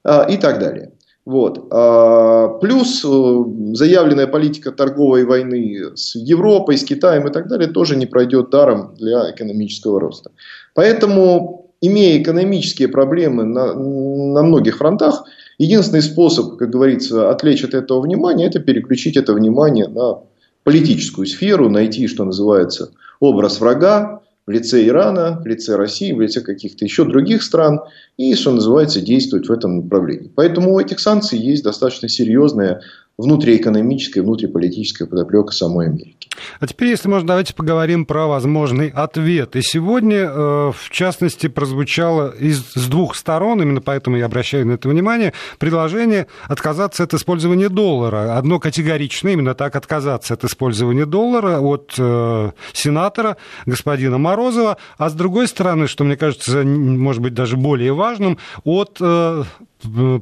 э, 0.05 0.33
и 0.33 0.39
так 0.39 0.59
далее. 0.59 0.93
Вот. 1.27 1.67
А, 1.73 2.49
плюс 2.61 3.05
э, 3.05 3.45
заявленная 3.75 4.29
политика 4.29 4.71
торговой 4.71 5.25
войны 5.25 5.97
с 5.97 6.15
Европой, 6.15 6.79
с 6.79 6.85
Китаем 6.85 7.27
и 7.27 7.33
так 7.33 7.49
далее 7.49 7.69
тоже 7.69 7.97
не 7.97 8.07
пройдет 8.07 8.51
даром 8.51 8.95
для 8.95 9.33
экономического 9.33 10.01
роста. 10.01 10.31
Поэтому, 10.73 11.73
имея 11.81 12.23
экономические 12.23 12.87
проблемы 12.87 13.43
на, 13.43 13.75
на 13.75 14.43
многих 14.45 14.77
фронтах, 14.77 15.25
единственный 15.59 16.03
способ, 16.03 16.59
как 16.59 16.71
говорится, 16.71 17.29
отвлечь 17.29 17.65
от 17.65 17.75
этого 17.75 18.01
внимания, 18.01 18.47
это 18.47 18.61
переключить 18.61 19.17
это 19.17 19.35
внимание 19.35 19.89
на 19.89 20.21
политическую 20.63 21.27
сферу, 21.27 21.69
найти, 21.69 22.07
что 22.07 22.25
называется, 22.25 22.91
образ 23.19 23.61
врага 23.61 24.21
в 24.47 24.51
лице 24.51 24.87
Ирана, 24.87 25.41
в 25.43 25.47
лице 25.47 25.77
России, 25.77 26.13
в 26.13 26.21
лице 26.21 26.41
каких-то 26.41 26.85
еще 26.85 27.05
других 27.05 27.43
стран 27.43 27.81
и, 28.17 28.35
что 28.35 28.53
называется, 28.53 29.01
действовать 29.01 29.49
в 29.49 29.53
этом 29.53 29.77
направлении. 29.77 30.31
Поэтому 30.35 30.75
у 30.75 30.81
этих 30.81 31.01
санкций 31.01 31.39
есть 31.39 31.65
достаточно 31.65 32.09
серьезная 32.09 32.81
внутриэкономическая, 33.19 34.23
внутриполитическая 34.23 35.09
подоплека 35.09 35.53
самой 35.53 35.87
Америки. 35.87 36.26
А 36.61 36.67
теперь, 36.67 36.89
если 36.89 37.09
можно, 37.09 37.29
давайте 37.29 37.55
поговорим 37.55 38.07
про 38.07 38.27
возможный 38.27 38.89
ответ. 38.89 39.57
И 39.57 39.63
сегодня, 39.63 40.19
э, 40.19 40.73
в 40.77 40.91
частности, 40.91 41.49
прозвучало 41.49 42.35
из, 42.39 42.73
с 42.73 42.89
двух 42.89 43.15
сторон, 43.15 43.63
именно 43.63 43.81
поэтому 43.81 44.17
я 44.17 44.27
обращаю 44.27 44.67
на 44.67 44.73
это 44.73 44.89
внимание, 44.89 45.33
предложение 45.59 46.27
отказаться 46.45 47.05
от 47.05 47.15
использования 47.15 47.69
доллара. 47.69 48.37
Одно 48.37 48.59
категорично, 48.59 49.29
именно 49.31 49.55
так 49.55 49.77
отказаться 49.77 50.35
от 50.35 50.45
использования 50.45 51.07
доллара 51.07 51.61
от 51.61 51.95
э, 51.99 52.51
сенатора 52.73 53.37
господина 53.67 54.19
Морозова, 54.19 54.77
а 54.99 55.11
с 55.11 55.15
другой 55.15 55.49
стороны, 55.49 55.87
что 55.89 56.05
мне 56.05 56.17
кажется, 56.17 56.63
может 56.65 57.23
быть, 57.23 57.35
даже 57.35 57.57
более 57.57 57.93
важным, 57.93 58.39
от 58.65 58.99
э, 59.01 59.45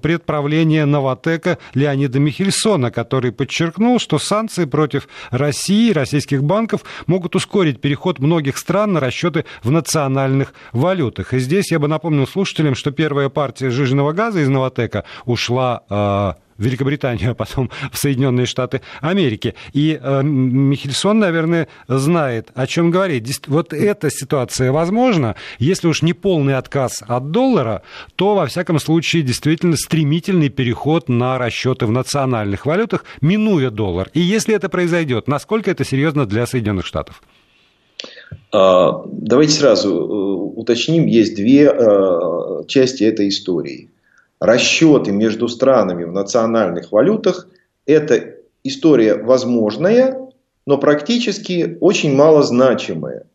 предправления 0.02 0.84
Новотека 0.84 1.58
Леонида 1.74 2.18
Михельсона, 2.18 2.90
который 2.90 3.32
подчеркнул, 3.32 3.98
что 3.98 4.18
санкции 4.18 4.64
против 4.64 5.08
России, 5.30 5.92
российских 6.14 6.44
банков 6.44 6.84
могут 7.06 7.34
ускорить 7.34 7.80
переход 7.80 8.20
многих 8.20 8.56
стран 8.56 8.92
на 8.92 9.00
расчеты 9.00 9.44
в 9.64 9.70
национальных 9.72 10.54
валютах. 10.72 11.34
И 11.34 11.40
здесь 11.40 11.72
я 11.72 11.80
бы 11.80 11.88
напомнил 11.88 12.26
слушателям, 12.26 12.76
что 12.76 12.92
первая 12.92 13.28
партия 13.28 13.70
жиженного 13.70 14.12
газа 14.12 14.40
из 14.40 14.48
Новотека 14.48 15.04
ушла 15.24 15.82
а, 15.88 16.36
Великобританию, 16.58 17.30
а 17.32 17.34
потом 17.34 17.70
в 17.92 17.98
Соединенные 17.98 18.46
Штаты 18.46 18.80
Америки. 19.00 19.54
И 19.72 19.98
э, 20.00 20.22
Михельсон, 20.22 21.18
наверное, 21.18 21.68
знает, 21.88 22.50
о 22.54 22.66
чем 22.66 22.90
говорит. 22.90 23.24
Вот 23.46 23.72
эта 23.72 24.10
ситуация 24.10 24.72
возможна. 24.72 25.36
Если 25.58 25.88
уж 25.88 26.02
не 26.02 26.12
полный 26.12 26.56
отказ 26.56 27.02
от 27.06 27.30
доллара, 27.30 27.82
то, 28.16 28.34
во 28.34 28.46
всяком 28.46 28.78
случае, 28.78 29.22
действительно 29.22 29.76
стремительный 29.76 30.48
переход 30.48 31.08
на 31.08 31.38
расчеты 31.38 31.86
в 31.86 31.90
национальных 31.90 32.66
валютах, 32.66 33.04
минуя 33.20 33.70
доллар. 33.70 34.10
И 34.14 34.20
если 34.20 34.54
это 34.54 34.68
произойдет, 34.68 35.28
насколько 35.28 35.70
это 35.70 35.84
серьезно 35.84 36.26
для 36.26 36.46
Соединенных 36.46 36.86
Штатов? 36.86 37.22
А, 38.52 39.04
давайте 39.06 39.54
сразу 39.54 39.90
э, 39.90 40.60
уточним, 40.60 41.06
есть 41.06 41.34
две 41.36 41.64
э, 41.64 42.64
части 42.68 43.04
этой 43.04 43.28
истории 43.28 43.90
расчеты 44.44 45.12
между 45.12 45.48
странами 45.48 46.04
в 46.04 46.12
национальных 46.12 46.92
валютах– 46.92 47.48
это 47.86 48.34
история 48.62 49.14
возможная, 49.14 50.18
но 50.66 50.78
практически 50.78 51.76
очень 51.80 52.14
малозначимая. 52.14 53.26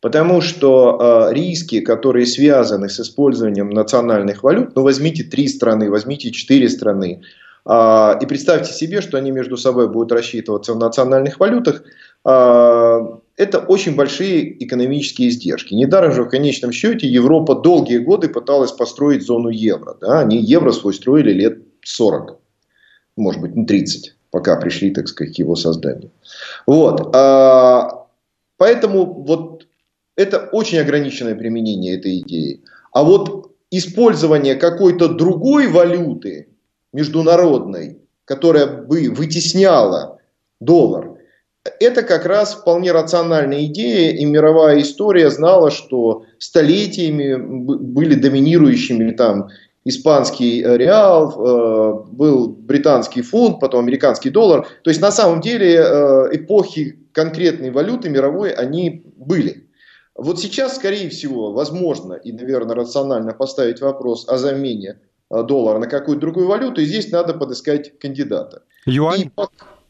Потому 0.00 0.40
что 0.40 1.28
э, 1.30 1.34
риски, 1.34 1.80
которые 1.80 2.24
связаны 2.26 2.88
с 2.88 3.00
использованием 3.00 3.70
национальных 3.70 4.44
валют, 4.44 4.76
ну 4.76 4.82
возьмите 4.82 5.24
три 5.24 5.48
страны, 5.48 5.90
возьмите 5.90 6.30
четыре 6.30 6.68
страны, 6.68 7.22
э, 7.66 8.12
и 8.20 8.26
представьте 8.26 8.72
себе, 8.72 9.00
что 9.00 9.18
они 9.18 9.32
между 9.32 9.56
собой 9.56 9.88
будут 9.88 10.12
рассчитываться 10.12 10.72
в 10.72 10.78
национальных 10.78 11.40
валютах, 11.40 11.82
э, 12.24 13.00
это 13.38 13.60
очень 13.60 13.94
большие 13.94 14.64
экономические 14.64 15.28
издержки. 15.28 15.72
Недаром 15.72 16.12
же 16.12 16.24
в 16.24 16.28
конечном 16.28 16.72
счете 16.72 17.06
Европа 17.06 17.54
долгие 17.54 17.98
годы 17.98 18.28
пыталась 18.28 18.72
построить 18.72 19.22
зону 19.22 19.48
евро. 19.48 19.96
Да? 20.00 20.20
Они 20.20 20.38
евро 20.38 20.72
свой 20.72 20.92
строили 20.92 21.32
лет 21.32 21.58
40, 21.84 22.36
может 23.16 23.40
быть, 23.40 23.54
ну 23.54 23.64
30, 23.64 24.16
пока 24.30 24.56
пришли, 24.56 24.90
так 24.90 25.06
сказать, 25.06 25.36
к 25.36 25.38
его 25.38 25.54
созданию. 25.54 26.10
Вот. 26.66 27.14
А, 27.14 28.06
поэтому 28.56 29.22
вот 29.22 29.68
это 30.16 30.48
очень 30.50 30.78
ограниченное 30.78 31.36
применение 31.36 31.96
этой 31.96 32.18
идеи. 32.18 32.64
А 32.92 33.04
вот 33.04 33.52
использование 33.70 34.56
какой-то 34.56 35.08
другой 35.08 35.68
валюты 35.68 36.48
международной, 36.92 37.98
которая 38.24 38.66
бы 38.66 39.10
вытесняла 39.10 40.18
доллар, 40.58 41.17
это 41.80 42.02
как 42.02 42.26
раз 42.26 42.54
вполне 42.54 42.92
рациональная 42.92 43.64
идея, 43.64 44.12
и 44.12 44.24
мировая 44.24 44.80
история 44.80 45.30
знала, 45.30 45.70
что 45.70 46.24
столетиями 46.38 47.36
были 47.36 48.14
доминирующими 48.14 49.12
там 49.12 49.48
испанский 49.84 50.62
реал, 50.62 51.32
э, 51.32 52.12
был 52.12 52.48
британский 52.48 53.22
фунт, 53.22 53.60
потом 53.60 53.80
американский 53.80 54.30
доллар. 54.30 54.66
То 54.82 54.90
есть 54.90 55.00
на 55.00 55.10
самом 55.10 55.40
деле 55.40 55.76
э, 55.76 56.28
эпохи 56.32 56.98
конкретной 57.12 57.70
валюты 57.70 58.10
мировой, 58.10 58.50
они 58.52 59.02
были. 59.16 59.68
Вот 60.14 60.40
сейчас, 60.40 60.76
скорее 60.76 61.08
всего, 61.08 61.52
возможно 61.52 62.14
и, 62.14 62.32
наверное, 62.32 62.74
рационально 62.74 63.32
поставить 63.32 63.80
вопрос 63.80 64.28
о 64.28 64.36
замене 64.36 64.98
доллара 65.30 65.78
на 65.78 65.86
какую-то 65.86 66.20
другую 66.20 66.48
валюту, 66.48 66.80
и 66.80 66.86
здесь 66.86 67.10
надо 67.12 67.34
подыскать 67.34 67.98
кандидата. 67.98 68.62
Юань? 68.86 69.20
И, 69.20 69.30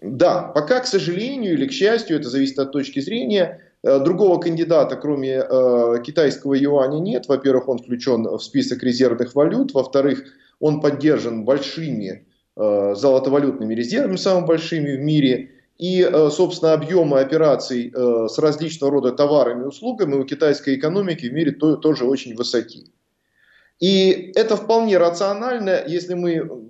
да, 0.00 0.42
пока, 0.42 0.80
к 0.80 0.86
сожалению 0.86 1.54
или 1.54 1.66
к 1.66 1.72
счастью, 1.72 2.18
это 2.18 2.28
зависит 2.28 2.58
от 2.58 2.72
точки 2.72 3.00
зрения, 3.00 3.60
другого 3.82 4.40
кандидата, 4.40 4.96
кроме 4.96 5.42
э, 5.42 6.02
китайского 6.04 6.54
юаня, 6.54 6.98
нет. 6.98 7.28
Во-первых, 7.28 7.68
он 7.68 7.78
включен 7.78 8.24
в 8.24 8.40
список 8.40 8.82
резервных 8.82 9.34
валют. 9.34 9.72
Во-вторых, 9.72 10.24
он 10.60 10.80
поддержан 10.80 11.44
большими 11.44 12.26
э, 12.56 12.94
золотовалютными 12.96 13.74
резервами, 13.74 14.16
самыми 14.16 14.46
большими 14.46 14.96
в 14.96 15.00
мире. 15.00 15.50
И, 15.78 16.02
э, 16.02 16.30
собственно, 16.30 16.72
объемы 16.72 17.20
операций 17.20 17.92
э, 17.94 18.26
с 18.28 18.38
различного 18.38 18.94
рода 18.94 19.12
товарами 19.12 19.62
и 19.62 19.66
услугами 19.66 20.14
у 20.14 20.24
китайской 20.24 20.74
экономики 20.74 21.26
в 21.26 21.32
мире 21.32 21.52
тоже 21.52 22.04
очень 22.04 22.34
высоки. 22.34 22.90
И 23.78 24.32
это 24.34 24.56
вполне 24.56 24.98
рационально, 24.98 25.84
если 25.86 26.14
мы 26.14 26.68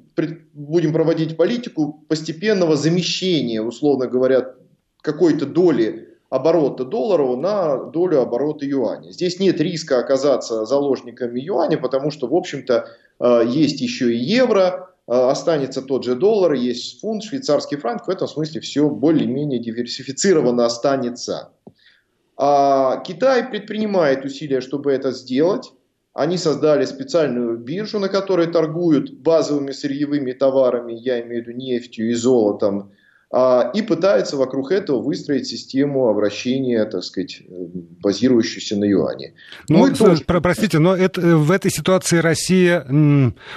будем 0.52 0.92
проводить 0.92 1.36
политику 1.36 2.04
постепенного 2.08 2.76
замещения, 2.76 3.62
условно 3.62 4.06
говоря, 4.06 4.54
какой-то 5.00 5.46
доли 5.46 6.08
оборота 6.30 6.84
доллара 6.84 7.36
на 7.36 7.84
долю 7.84 8.20
оборота 8.20 8.66
юаня. 8.66 9.10
Здесь 9.12 9.38
нет 9.40 9.60
риска 9.60 9.98
оказаться 9.98 10.66
заложниками 10.66 11.40
юаня, 11.40 11.78
потому 11.78 12.10
что, 12.10 12.26
в 12.26 12.34
общем-то, 12.34 12.88
есть 13.46 13.80
еще 13.80 14.14
и 14.14 14.18
евро, 14.18 14.88
Э, 15.08 15.30
останется 15.30 15.80
тот 15.80 16.04
же 16.04 16.14
доллар, 16.14 16.52
есть 16.52 17.00
фунт, 17.00 17.24
швейцарский 17.24 17.78
франк, 17.78 18.06
в 18.06 18.10
этом 18.10 18.28
смысле 18.28 18.60
все 18.60 18.90
более-менее 18.90 19.58
диверсифицированно 19.58 20.66
останется. 20.66 21.50
А 22.36 22.98
Китай 22.98 23.48
предпринимает 23.48 24.24
усилия, 24.24 24.60
чтобы 24.60 24.92
это 24.92 25.10
сделать. 25.12 25.72
Они 26.18 26.36
создали 26.36 26.84
специальную 26.84 27.56
биржу, 27.58 28.00
на 28.00 28.08
которой 28.08 28.48
торгуют 28.48 29.12
базовыми 29.12 29.70
сырьевыми 29.70 30.32
товарами, 30.32 30.92
я 30.92 31.20
имею 31.20 31.44
в 31.44 31.46
виду 31.46 31.56
нефтью 31.56 32.10
и 32.10 32.14
золотом, 32.14 32.90
а, 33.30 33.70
и 33.72 33.82
пытаются 33.82 34.36
вокруг 34.36 34.72
этого 34.72 35.00
выстроить 35.00 35.46
систему 35.46 36.08
обращения, 36.08 36.84
так 36.86 37.04
сказать, 37.04 37.42
базирующуюся 37.48 38.76
на 38.76 38.86
юане. 38.86 39.34
Ну, 39.68 39.94
тоже... 39.94 40.24
простите, 40.24 40.80
но 40.80 40.96
это, 40.96 41.20
в 41.20 41.52
этой 41.52 41.70
ситуации 41.70 42.18
Россия 42.18 42.84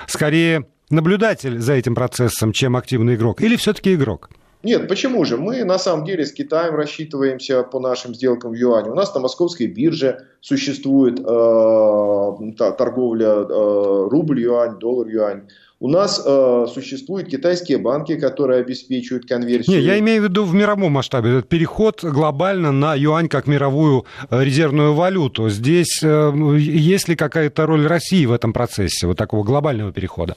скорее 0.06 0.68
наблюдатель 0.91 1.58
за 1.58 1.74
этим 1.74 1.96
процессом, 1.96 2.51
чем 2.53 2.75
активный 2.75 3.15
игрок? 3.15 3.41
Или 3.41 3.56
все-таки 3.56 3.96
игрок? 3.96 4.30
Нет, 4.63 4.88
почему 4.88 5.25
же? 5.25 5.38
Мы 5.38 5.63
на 5.63 5.80
самом 5.80 6.06
деле 6.06 6.25
с 6.25 6.32
Китаем 6.32 6.75
рассчитываемся 6.75 7.63
по 7.63 7.80
нашим 7.80 8.13
сделкам 8.13 8.51
в 8.51 8.56
юане. 8.56 8.91
У 8.91 8.96
нас 8.96 9.13
на 9.15 9.22
московской 9.22 9.68
бирже 9.68 10.27
существует 10.39 11.20
э, 11.20 12.74
торговля 12.77 13.27
э, 13.27 14.08
рубль-юань, 14.10 14.77
доллар-юань. 14.77 15.44
У 15.80 15.88
нас 15.88 16.22
э, 16.24 16.68
существуют 16.72 17.27
китайские 17.27 17.80
банки, 17.80 18.15
которые 18.15 18.60
обеспечивают 18.60 19.27
конверсию. 19.27 19.80
Не, 19.80 19.84
я 19.84 19.98
имею 19.98 20.22
в 20.22 20.25
виду 20.25 20.44
в 20.44 20.53
мировом 20.53 20.91
масштабе. 20.91 21.32
Этот 21.32 21.50
переход 21.50 22.03
глобально 22.03 22.72
на 22.72 22.94
юань 22.94 23.27
как 23.27 23.48
мировую 23.48 24.06
э, 24.30 24.44
резервную 24.44 24.94
валюту. 24.94 25.50
Здесь 25.50 26.01
э, 26.03 26.32
есть 26.60 27.08
ли 27.08 27.15
какая-то 27.15 27.65
роль 27.65 27.88
России 27.88 28.27
в 28.27 28.32
этом 28.32 28.53
процессе, 28.53 29.08
вот 29.08 29.18
такого 29.18 29.44
глобального 29.44 29.91
перехода? 29.91 30.36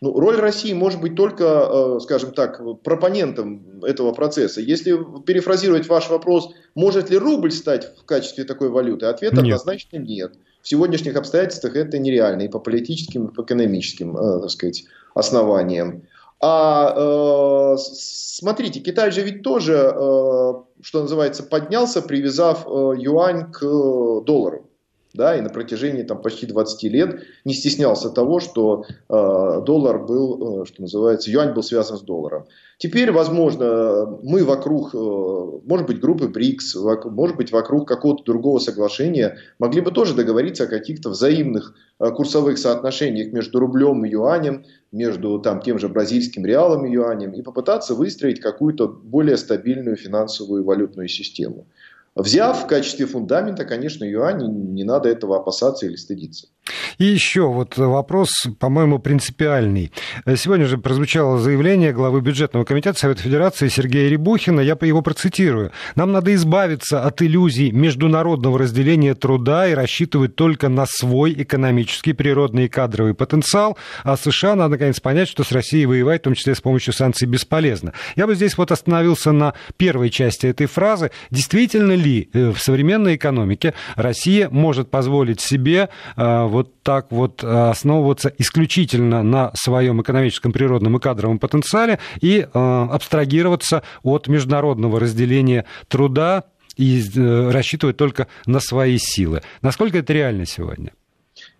Ну, 0.00 0.18
роль 0.18 0.36
России 0.36 0.72
может 0.72 1.00
быть 1.00 1.16
только, 1.16 1.44
э, 1.44 2.00
скажем 2.00 2.32
так, 2.32 2.60
пропонентом 2.82 3.82
этого 3.82 4.12
процесса. 4.12 4.60
Если 4.60 4.96
перефразировать 5.26 5.88
ваш 5.88 6.08
вопрос, 6.08 6.50
может 6.76 7.10
ли 7.10 7.18
рубль 7.18 7.50
стать 7.50 7.96
в 7.96 8.04
качестве 8.04 8.44
такой 8.44 8.68
валюты, 8.68 9.06
ответ 9.06 9.32
нет. 9.32 9.42
однозначно 9.42 9.96
нет. 9.96 10.34
В 10.62 10.68
сегодняшних 10.68 11.16
обстоятельствах 11.16 11.74
это 11.74 11.98
нереально 11.98 12.42
и 12.42 12.48
по 12.48 12.60
политическим, 12.60 13.26
и 13.26 13.34
по 13.34 13.42
экономическим, 13.42 14.16
э, 14.16 14.40
так 14.40 14.50
сказать, 14.50 14.84
основаниям. 15.14 16.04
А 16.40 17.74
э, 17.74 17.76
смотрите, 17.78 18.78
Китай 18.78 19.10
же 19.10 19.22
ведь 19.22 19.42
тоже, 19.42 19.74
э, 19.74 20.52
что 20.82 21.02
называется, 21.02 21.42
поднялся, 21.42 22.00
привязав 22.00 22.64
э, 22.66 22.94
юань 22.98 23.50
к 23.50 23.60
доллару 23.60 24.67
да, 25.14 25.36
и 25.36 25.40
на 25.40 25.48
протяжении 25.48 26.02
там, 26.02 26.20
почти 26.20 26.46
20 26.46 26.82
лет 26.84 27.22
не 27.44 27.54
стеснялся 27.54 28.10
того, 28.10 28.40
что 28.40 28.84
э, 28.88 29.62
доллар 29.64 30.04
был, 30.04 30.62
э, 30.62 30.66
что 30.66 30.82
называется, 30.82 31.30
юань 31.30 31.54
был 31.54 31.62
связан 31.62 31.96
с 31.96 32.02
долларом. 32.02 32.44
Теперь, 32.78 33.10
возможно, 33.10 34.18
мы 34.22 34.44
вокруг, 34.44 34.94
э, 34.94 34.98
может 34.98 35.86
быть, 35.88 35.98
группы 35.98 36.28
БРИКС, 36.28 36.76
вок, 36.76 37.06
может 37.06 37.36
быть, 37.36 37.50
вокруг 37.50 37.88
какого-то 37.88 38.22
другого 38.22 38.60
соглашения 38.60 39.38
могли 39.58 39.80
бы 39.80 39.90
тоже 39.90 40.14
договориться 40.14 40.64
о 40.64 40.68
каких-то 40.68 41.10
взаимных 41.10 41.74
э, 41.98 42.10
курсовых 42.10 42.56
соотношениях 42.56 43.32
между 43.32 43.58
рублем 43.58 44.04
и 44.04 44.10
юанем, 44.10 44.64
между 44.92 45.40
там, 45.40 45.60
тем 45.60 45.80
же 45.80 45.88
бразильским 45.88 46.46
реалом 46.46 46.86
и 46.86 46.92
юанем, 46.92 47.32
и 47.32 47.42
попытаться 47.42 47.94
выстроить 47.96 48.40
какую-то 48.40 48.86
более 48.86 49.36
стабильную 49.36 49.96
финансовую 49.96 50.62
валютную 50.62 51.08
систему. 51.08 51.66
Взяв 52.14 52.64
в 52.64 52.66
качестве 52.66 53.06
фундамента, 53.06 53.64
конечно, 53.64 54.04
юань, 54.04 54.72
не 54.74 54.84
надо 54.84 55.08
этого 55.08 55.38
опасаться 55.38 55.86
или 55.86 55.96
стыдиться. 55.96 56.48
И 56.98 57.04
еще 57.04 57.48
вот 57.48 57.76
вопрос, 57.76 58.30
по-моему, 58.58 58.98
принципиальный. 58.98 59.92
Сегодня 60.36 60.66
же 60.66 60.78
прозвучало 60.78 61.38
заявление 61.38 61.92
главы 61.92 62.20
бюджетного 62.20 62.64
комитета 62.64 62.98
Совета 62.98 63.22
Федерации 63.22 63.68
Сергея 63.68 64.08
Рябухина, 64.08 64.60
я 64.60 64.76
его 64.88 65.02
процитирую. 65.02 65.70
«Нам 65.94 66.12
надо 66.12 66.34
избавиться 66.34 67.04
от 67.04 67.22
иллюзий 67.22 67.70
международного 67.70 68.58
разделения 68.58 69.14
труда 69.14 69.68
и 69.68 69.74
рассчитывать 69.74 70.36
только 70.36 70.68
на 70.68 70.86
свой 70.86 71.32
экономический, 71.32 72.12
природный 72.12 72.66
и 72.66 72.68
кадровый 72.68 73.14
потенциал, 73.14 73.76
а 74.04 74.16
США 74.16 74.54
надо, 74.54 74.72
наконец, 74.72 75.00
понять, 75.00 75.28
что 75.28 75.44
с 75.44 75.52
Россией 75.52 75.86
воевать, 75.86 76.22
в 76.22 76.24
том 76.24 76.34
числе 76.34 76.54
с 76.54 76.60
помощью 76.60 76.92
санкций, 76.92 77.28
бесполезно». 77.28 77.92
Я 78.16 78.26
бы 78.26 78.34
здесь 78.34 78.56
вот 78.56 78.72
остановился 78.72 79.32
на 79.32 79.54
первой 79.76 80.10
части 80.10 80.46
этой 80.46 80.66
фразы. 80.66 81.10
Действительно 81.30 81.92
ли 81.92 82.28
э, 82.32 82.50
в 82.50 82.58
современной 82.58 83.16
экономике 83.16 83.74
Россия 83.96 84.48
может 84.48 84.90
позволить 84.90 85.40
себе 85.40 85.88
э, 86.16 86.44
вот 86.58 86.82
так 86.82 87.10
вот 87.10 87.42
э, 87.42 87.46
основываться 87.46 88.32
исключительно 88.38 89.22
на 89.22 89.52
своем 89.54 90.02
экономическом, 90.02 90.52
природном 90.52 90.96
и 90.96 91.00
кадровом 91.00 91.38
потенциале 91.38 91.98
и 92.20 92.46
абстрагироваться 92.52 93.82
от 94.02 94.28
международного 94.28 95.00
разделения 95.00 95.64
труда 95.88 96.44
и 96.76 97.02
рассчитывать 97.50 97.96
только 97.96 98.28
на 98.46 98.60
свои 98.60 98.98
силы. 98.98 99.42
Насколько 99.62 99.98
это 99.98 100.12
реально 100.12 100.46
сегодня? 100.46 100.92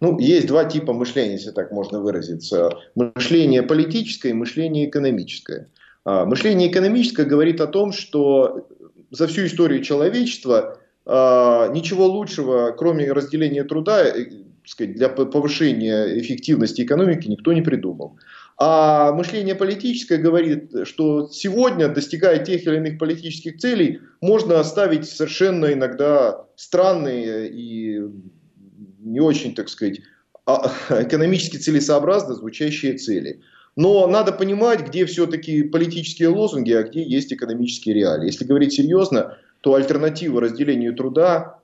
Ну, 0.01 0.19
есть 0.19 0.47
два 0.47 0.65
типа 0.65 0.93
мышления, 0.93 1.35
если 1.35 1.51
так 1.51 1.73
можно 1.73 2.01
выразиться. 2.01 2.71
Мышление 2.95 3.63
политическое 3.63 4.31
и 4.31 4.35
мышление 4.35 4.89
экономическое. 4.89 5.69
А, 6.05 6.25
мышление 6.25 6.71
экономическое 6.71 7.25
говорит 7.27 7.61
о 7.61 7.67
том, 7.67 7.93
что 7.93 8.67
за 9.11 9.27
всю 9.27 9.47
историю 9.47 9.83
человечества 9.83 10.79
а, 11.05 11.69
ничего 11.69 12.07
лучшего, 12.07 12.73
кроме 12.77 13.11
разделения 13.13 13.65
труда, 13.65 14.05
э, 14.07 14.27
сказать, 14.71 14.95
для 14.95 15.09
повышения 15.09 16.19
эффективности 16.19 16.83
экономики 16.83 17.29
никто 17.29 17.53
не 17.53 17.63
придумал. 17.63 18.19
А 18.61 19.13
мышление 19.13 19.55
политическое 19.55 20.17
говорит, 20.17 20.73
что 20.85 21.29
сегодня, 21.29 21.89
достигая 21.89 22.45
тех 22.45 22.67
или 22.67 22.77
иных 22.77 22.99
политических 22.99 23.59
целей, 23.59 24.01
можно 24.21 24.59
оставить 24.59 25.09
совершенно 25.09 25.73
иногда 25.73 26.45
странные 26.57 27.49
и 27.49 28.03
не 28.99 29.21
очень, 29.21 29.55
так 29.55 29.69
сказать, 29.69 30.01
а, 30.45 30.73
экономически 30.91 31.57
целесообразно 31.57 32.35
звучащие 32.35 32.95
цели. 32.95 33.41
Но 33.77 34.09
надо 34.09 34.33
понимать, 34.33 34.89
где 34.89 35.07
все-таки 35.07 35.63
политические 35.63 36.31
лозунги, 36.31 36.73
а 36.73 36.83
где 36.83 37.03
есть 37.03 37.33
экономические 37.33 37.95
реалии. 37.95 38.27
Если 38.27 38.45
говорить 38.45 38.73
серьезно, 38.73 39.39
то 39.61 39.75
альтернатива 39.75 40.41
разделению 40.41 40.97
труда 40.97 41.58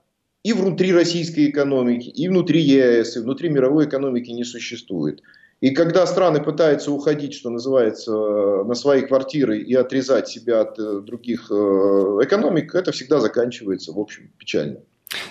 и 0.45 0.53
внутри 0.53 0.93
российской 0.93 1.49
экономики, 1.49 2.07
и 2.07 2.29
внутри 2.29 2.61
ЕС, 2.61 3.17
и 3.17 3.19
внутри 3.19 3.49
мировой 3.49 3.87
экономики 3.87 4.29
не 4.29 4.43
существует. 4.43 5.23
И 5.59 5.71
когда 5.71 6.05
страны 6.05 6.39
пытаются 6.39 6.91
уходить, 6.91 7.33
что 7.33 7.49
называется, 7.49 8.11
на 8.11 8.75
свои 8.75 9.01
квартиры 9.01 9.57
и 9.57 9.73
отрезать 9.73 10.27
себя 10.27 10.61
от 10.61 10.77
э, 10.77 11.01
других 11.01 11.49
э, 11.49 11.53
экономик, 11.55 12.75
это 12.75 12.91
всегда 12.91 13.19
заканчивается, 13.19 13.91
в 13.91 13.99
общем, 13.99 14.29
печально. 14.37 14.81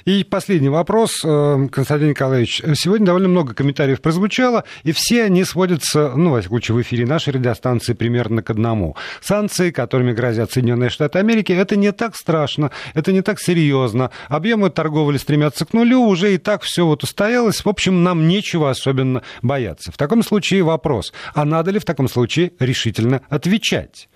И 0.05 0.23
последний 0.25 0.69
вопрос, 0.69 1.25
э, 1.25 1.69
Константин 1.71 2.11
Николаевич. 2.11 2.63
Сегодня 2.75 3.07
довольно 3.07 3.29
много 3.29 3.55
комментариев 3.55 4.01
прозвучало, 4.01 4.65
и 4.85 4.93
все 4.93 5.25
они 5.25 5.45
сводятся, 5.45 6.13
ну, 6.15 6.31
во 6.31 6.41
всяком 6.41 6.59
случае, 6.59 6.77
в 6.77 6.83
эфире 6.83 7.07
нашей 7.07 7.33
радиостанции 7.33 7.93
примерно 7.93 8.43
к 8.43 8.51
одному. 8.51 8.97
Санкции, 9.21 9.71
которыми 9.71 10.13
грозят 10.13 10.53
Соединенные 10.53 10.91
Штаты 10.91 11.19
Америки, 11.19 11.53
это 11.53 11.77
не 11.77 11.93
так 11.93 12.17
страшно, 12.17 12.71
это 12.95 13.13
не 13.13 13.23
так 13.23 13.41
серьезно. 13.41 14.11
Объемы 14.29 14.71
торговли 14.71 15.17
стремятся 15.17 15.67
к 15.67 15.73
нулю, 15.73 16.03
уже 16.03 16.35
и 16.35 16.39
так 16.39 16.63
все 16.63 16.87
вот 16.87 17.03
устоялось. 17.03 17.65
В 17.65 17.69
общем, 17.69 18.03
нам 18.03 18.29
нечего 18.29 18.71
особенно 18.71 19.23
бояться. 19.43 19.91
В 19.91 19.97
таком 19.97 20.23
случае 20.23 20.63
вопрос, 20.63 21.13
а 21.35 21.45
надо 21.45 21.71
ли 21.73 21.79
в 21.79 21.85
таком 21.85 22.09
случае 22.09 22.53
решительно 22.61 23.23
отвечать? 23.29 24.09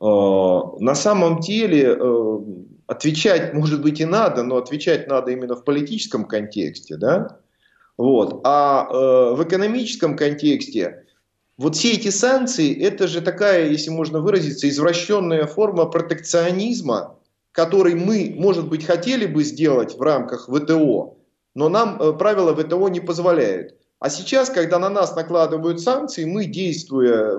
Э, 0.00 0.04
на 0.80 0.94
самом 0.94 1.40
деле 1.40 1.96
э, 1.98 2.38
отвечать, 2.90 3.54
может 3.54 3.82
быть, 3.82 4.00
и 4.00 4.04
надо, 4.04 4.42
но 4.42 4.56
отвечать 4.56 5.06
надо 5.06 5.30
именно 5.30 5.54
в 5.54 5.64
политическом 5.64 6.24
контексте, 6.24 6.96
да? 6.96 7.38
Вот. 7.96 8.40
А 8.42 8.88
э, 8.90 9.34
в 9.36 9.44
экономическом 9.44 10.16
контексте 10.16 11.04
вот 11.56 11.76
все 11.76 11.92
эти 11.92 12.08
санкции, 12.08 12.74
это 12.82 13.06
же 13.06 13.20
такая, 13.20 13.68
если 13.68 13.90
можно 13.90 14.18
выразиться, 14.18 14.68
извращенная 14.68 15.46
форма 15.46 15.86
протекционизма, 15.86 17.16
который 17.52 17.94
мы, 17.94 18.34
может 18.36 18.68
быть, 18.68 18.84
хотели 18.84 19.26
бы 19.26 19.44
сделать 19.44 19.96
в 19.96 20.02
рамках 20.02 20.48
ВТО, 20.48 21.16
но 21.54 21.68
нам 21.68 21.96
э, 22.02 22.12
правила 22.14 22.56
ВТО 22.56 22.88
не 22.88 23.00
позволяют. 23.00 23.76
А 24.00 24.10
сейчас, 24.10 24.50
когда 24.50 24.80
на 24.80 24.88
нас 24.88 25.14
накладывают 25.14 25.80
санкции, 25.80 26.24
мы, 26.24 26.46
действуя 26.46 27.38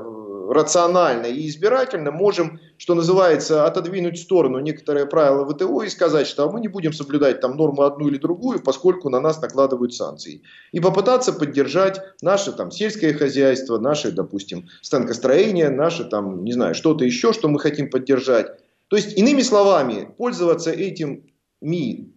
рационально 0.54 1.28
и 1.28 1.48
избирательно, 1.48 2.12
можем, 2.12 2.60
что 2.78 2.94
называется, 2.94 3.66
отодвинуть 3.66 4.18
в 4.18 4.22
сторону 4.22 4.60
некоторые 4.60 5.06
правила 5.06 5.46
ВТО 5.46 5.84
и 5.84 5.90
сказать, 5.90 6.28
что 6.28 6.50
мы 6.52 6.60
не 6.60 6.68
будем 6.68 6.94
соблюдать 6.94 7.40
там 7.40 7.56
норму 7.56 7.84
одну 7.84 8.10
или 8.10 8.18
другую, 8.18 8.62
поскольку 8.62 9.10
на 9.10 9.20
нас 9.20 9.42
накладывают 9.42 9.94
санкции. 9.94 10.42
И 10.72 10.80
попытаться 10.80 11.32
поддержать 11.34 12.02
наше 12.22 12.52
там 12.52 12.72
сельское 12.72 13.14
хозяйство, 13.14 13.78
наше, 13.78 14.12
допустим, 14.12 14.68
станкостроение, 14.82 15.70
наше 15.70 16.04
там, 16.04 16.44
не 16.44 16.52
знаю, 16.52 16.76
что-то 16.76 17.06
еще, 17.06 17.34
что 17.34 17.48
мы 17.48 17.60
хотим 17.60 17.90
поддержать. 17.90 18.48
То 18.90 18.98
есть, 18.98 19.18
иными 19.18 19.42
словами, 19.42 20.10
пользоваться 20.18 20.72
этим 20.72 21.24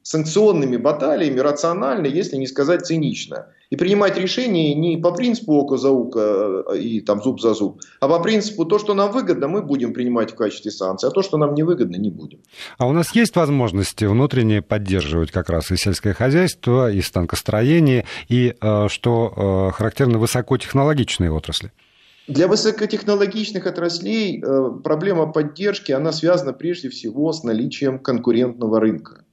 санкционными 0.02 0.78
баталиями 0.78 1.38
рационально, 1.40 2.06
если 2.06 2.36
не 2.36 2.46
сказать 2.46 2.86
цинично. 2.86 3.48
И 3.70 3.76
принимать 3.76 4.16
решения 4.16 4.74
не 4.74 4.96
по 4.96 5.10
принципу 5.10 5.54
око 5.54 5.76
за 5.76 5.90
око 5.90 6.64
э, 6.70 6.78
и 6.78 7.00
там 7.00 7.22
зуб 7.22 7.40
за 7.40 7.54
зуб, 7.54 7.80
а 8.00 8.08
по 8.08 8.20
принципу 8.20 8.64
то, 8.64 8.78
что 8.78 8.94
нам 8.94 9.10
выгодно, 9.10 9.48
мы 9.48 9.62
будем 9.62 9.92
принимать 9.92 10.32
в 10.32 10.36
качестве 10.36 10.70
санкций, 10.70 11.08
а 11.08 11.12
то, 11.12 11.22
что 11.22 11.36
нам 11.38 11.54
не 11.54 11.62
выгодно, 11.62 11.96
не 11.96 12.10
будем. 12.10 12.38
А 12.78 12.86
у 12.86 12.92
нас 12.92 13.14
есть 13.14 13.34
возможности 13.36 14.04
внутренне 14.04 14.62
поддерживать 14.62 15.30
как 15.30 15.50
раз 15.50 15.70
и 15.70 15.76
сельское 15.76 16.14
хозяйство, 16.14 16.90
и 16.90 17.00
станкостроение, 17.00 18.06
и, 18.28 18.54
э, 18.58 18.88
что 18.88 19.68
э, 19.70 19.76
характерно, 19.76 20.18
высокотехнологичные 20.18 21.32
отрасли? 21.32 21.72
Для 22.28 22.48
высокотехнологичных 22.48 23.66
отраслей 23.66 24.42
проблема 24.82 25.26
поддержки, 25.26 25.92
она 25.92 26.10
связана 26.10 26.54
прежде 26.54 26.88
всего 26.88 27.32
с 27.34 27.42
наличием 27.42 27.98
конкурентного 27.98 28.80
рынка. 28.80 29.23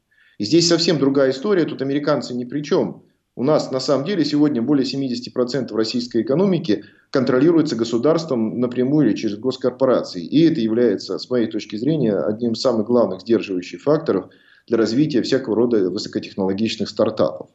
Здесь 0.43 0.67
совсем 0.67 0.97
другая 0.97 1.29
история, 1.29 1.65
тут 1.65 1.83
американцы 1.83 2.33
ни 2.33 2.45
при 2.45 2.61
чем. 2.61 3.03
У 3.35 3.43
нас 3.43 3.69
на 3.69 3.79
самом 3.79 4.05
деле 4.05 4.25
сегодня 4.25 4.59
более 4.59 4.87
70% 4.87 5.71
российской 5.75 6.23
экономики 6.23 6.83
контролируется 7.11 7.75
государством 7.75 8.59
напрямую 8.59 9.09
или 9.09 9.15
через 9.15 9.37
госкорпорации. 9.37 10.25
И 10.25 10.49
это 10.49 10.59
является, 10.59 11.19
с 11.19 11.29
моей 11.29 11.45
точки 11.45 11.75
зрения, 11.75 12.17
одним 12.17 12.53
из 12.53 12.61
самых 12.61 12.87
главных 12.87 13.21
сдерживающих 13.21 13.83
факторов 13.83 14.31
для 14.65 14.77
развития 14.77 15.21
всякого 15.21 15.55
рода 15.55 15.91
высокотехнологичных 15.91 16.89
стартапов. 16.89 17.49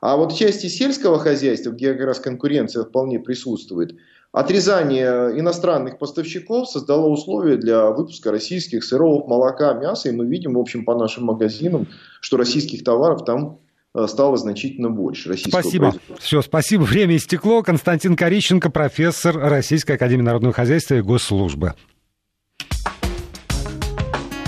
А 0.00 0.16
вот 0.16 0.32
в 0.32 0.38
части 0.38 0.68
сельского 0.68 1.18
хозяйства, 1.18 1.72
где 1.72 1.94
как 1.94 2.06
раз 2.06 2.20
конкуренция 2.20 2.84
вполне 2.84 3.18
присутствует, 3.18 3.96
Отрезание 4.32 5.38
иностранных 5.40 5.98
поставщиков 5.98 6.68
создало 6.68 7.06
условия 7.08 7.56
для 7.56 7.90
выпуска 7.90 8.30
российских 8.30 8.84
сыров, 8.84 9.26
молока, 9.26 9.72
мяса. 9.72 10.08
И 10.08 10.12
мы 10.12 10.26
видим, 10.26 10.54
в 10.54 10.58
общем, 10.58 10.84
по 10.84 10.94
нашим 10.94 11.24
магазинам, 11.24 11.88
что 12.20 12.36
российских 12.36 12.84
товаров 12.84 13.24
там 13.24 13.58
э, 13.92 14.06
стало 14.06 14.36
значительно 14.36 14.88
больше. 14.88 15.36
Спасибо. 15.36 15.94
Все, 16.20 16.42
спасибо. 16.42 16.82
Время 16.82 17.16
истекло. 17.16 17.64
Константин 17.64 18.14
Кориченко, 18.14 18.70
профессор 18.70 19.36
Российской 19.36 19.96
Академии 19.96 20.22
Народного 20.22 20.54
Хозяйства 20.54 20.94
и 20.94 21.00
Госслужбы. 21.00 21.74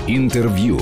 Интервью. 0.06 0.78